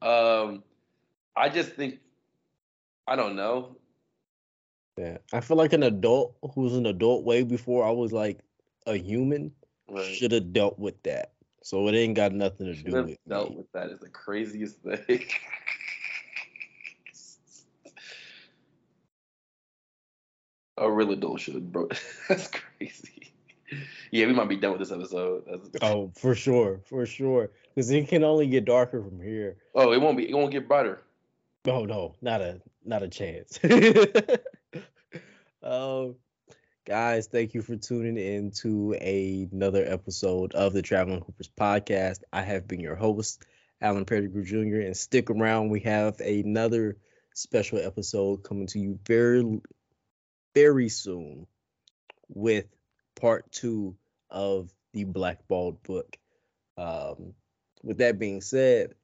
Um, 0.00 0.64
I 1.36 1.50
just 1.50 1.72
think 1.72 2.00
I 3.06 3.14
don't 3.14 3.36
know. 3.36 3.76
Yeah. 4.96 5.18
I 5.34 5.40
feel 5.40 5.58
like 5.58 5.74
an 5.74 5.82
adult 5.82 6.34
who's 6.54 6.74
an 6.74 6.86
adult 6.86 7.24
way 7.24 7.42
before 7.42 7.86
I 7.86 7.90
was 7.90 8.10
like 8.12 8.40
a 8.86 8.96
human 8.96 9.52
Right. 9.86 10.04
should 10.04 10.32
have 10.32 10.52
dealt 10.52 10.78
with 10.78 11.02
that. 11.02 11.32
So 11.62 11.86
it 11.88 11.94
ain't 11.94 12.14
got 12.14 12.32
nothing 12.32 12.66
to 12.66 12.74
do 12.74 12.92
with 12.92 13.18
dealt 13.28 13.50
me. 13.50 13.56
with 13.58 13.72
that 13.72 13.90
is 13.90 14.00
the 14.00 14.08
craziest 14.08 14.76
thing. 14.78 15.24
A 20.78 20.90
real 20.90 21.10
adult 21.10 21.40
should, 21.40 21.70
bro. 21.70 21.88
That's 22.28 22.48
crazy. 22.48 23.19
Yeah, 24.12 24.26
we 24.26 24.32
might 24.32 24.48
be 24.48 24.56
done 24.56 24.72
with 24.72 24.80
this 24.80 24.90
episode. 24.90 25.44
Oh, 25.82 26.10
for 26.16 26.34
sure, 26.34 26.80
for 26.84 27.06
sure. 27.06 27.50
Because 27.74 27.90
it 27.90 28.08
can 28.08 28.24
only 28.24 28.48
get 28.48 28.64
darker 28.64 29.02
from 29.02 29.20
here. 29.20 29.56
oh, 29.74 29.92
it 29.92 30.00
won't 30.00 30.16
be. 30.16 30.28
It 30.28 30.34
won't 30.34 30.50
get 30.50 30.66
brighter. 30.66 31.02
No, 31.64 31.84
no, 31.84 32.14
not 32.20 32.40
a 32.40 32.60
not 32.84 33.02
a 33.02 33.08
chance. 33.08 33.58
um, 35.62 36.16
guys, 36.86 37.28
thank 37.28 37.54
you 37.54 37.62
for 37.62 37.76
tuning 37.76 38.16
in 38.16 38.50
to 38.62 38.94
another 38.94 39.84
episode 39.86 40.52
of 40.54 40.72
the 40.72 40.82
Traveling 40.82 41.20
Hoopers 41.20 41.50
podcast. 41.56 42.22
I 42.32 42.42
have 42.42 42.66
been 42.66 42.80
your 42.80 42.96
host, 42.96 43.44
Alan 43.80 44.04
Pettigrew 44.04 44.44
Jr., 44.44 44.80
and 44.80 44.96
stick 44.96 45.30
around. 45.30 45.68
We 45.68 45.80
have 45.80 46.18
another 46.20 46.96
special 47.34 47.78
episode 47.78 48.42
coming 48.42 48.66
to 48.68 48.80
you 48.80 48.98
very, 49.06 49.60
very 50.54 50.88
soon 50.88 51.46
with 52.28 52.66
part 53.16 53.50
two 53.52 53.96
of 54.30 54.70
the 54.92 55.04
Blackballed 55.04 55.82
book. 55.82 56.16
Um, 56.76 57.34
with 57.82 57.98
that 57.98 58.18
being 58.18 58.40
said, 58.40 58.94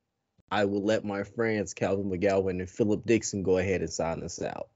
I 0.51 0.64
will 0.66 0.85
let 0.85 1.05
my 1.05 1.25
friends 1.25 1.75
Calvin 1.75 2.11
McGowan 2.11 2.61
and 2.61 2.71
Philip 2.71 3.05
Dixon 3.07 3.42
go 3.42 3.59
ahead 3.59 3.81
and 3.83 3.90
sign 3.90 4.23
us 4.23 4.42
out. 4.42 4.69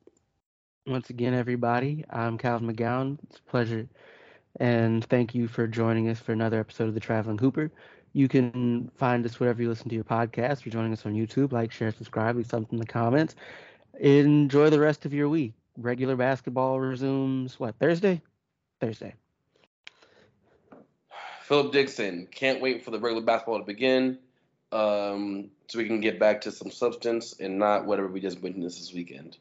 once 0.87 1.11
again, 1.11 1.35
everybody, 1.35 2.05
I'm 2.11 2.39
Calvin 2.39 2.75
McGowan. 2.75 3.19
It's 3.25 3.39
a 3.39 3.51
pleasure 3.51 3.89
And 4.59 5.05
thank 5.05 5.35
you 5.35 5.49
for 5.49 5.67
joining 5.67 6.09
us 6.09 6.19
for 6.21 6.33
another 6.33 6.61
episode 6.61 6.89
of 6.89 6.95
The 6.95 7.01
Traveling 7.01 7.39
Hooper. 7.39 7.71
You 8.13 8.29
can 8.29 8.91
find 8.97 9.25
us 9.27 9.39
wherever 9.41 9.63
you 9.63 9.69
listen 9.69 9.89
to 9.91 9.95
your 9.95 10.05
podcast. 10.05 10.65
You're 10.65 10.73
joining 10.73 10.93
us 10.93 11.07
on 11.07 11.15
YouTube. 11.15 11.53
Like, 11.53 11.73
share, 11.73 11.93
subscribe, 11.93 12.37
leave 12.37 12.47
something 12.47 12.75
in 12.75 12.81
the 12.81 12.87
comments. 12.87 13.37
Enjoy 14.01 14.71
the 14.71 14.81
rest 14.81 15.07
of 15.07 15.15
your 15.15 15.29
week. 15.29 15.55
Regular 15.79 16.17
basketball 16.17 16.81
resumes, 16.81 17.61
what, 17.61 17.79
Thursday? 17.79 18.23
Thursday. 18.81 19.15
Philip 21.43 21.73
Dixon, 21.73 22.29
can't 22.31 22.61
wait 22.61 22.85
for 22.85 22.91
the 22.91 22.99
regular 22.99 23.25
basketball 23.25 23.59
to 23.59 23.65
begin 23.65 24.19
um, 24.73 25.51
so 25.67 25.79
we 25.79 25.87
can 25.87 26.01
get 26.01 26.19
back 26.19 26.41
to 26.43 26.53
some 26.53 26.71
substance 26.71 27.35
and 27.41 27.59
not 27.59 27.87
whatever 27.87 28.09
we 28.09 28.21
just 28.21 28.41
witnessed 28.41 28.79
this 28.79 28.93
weekend. 28.93 29.37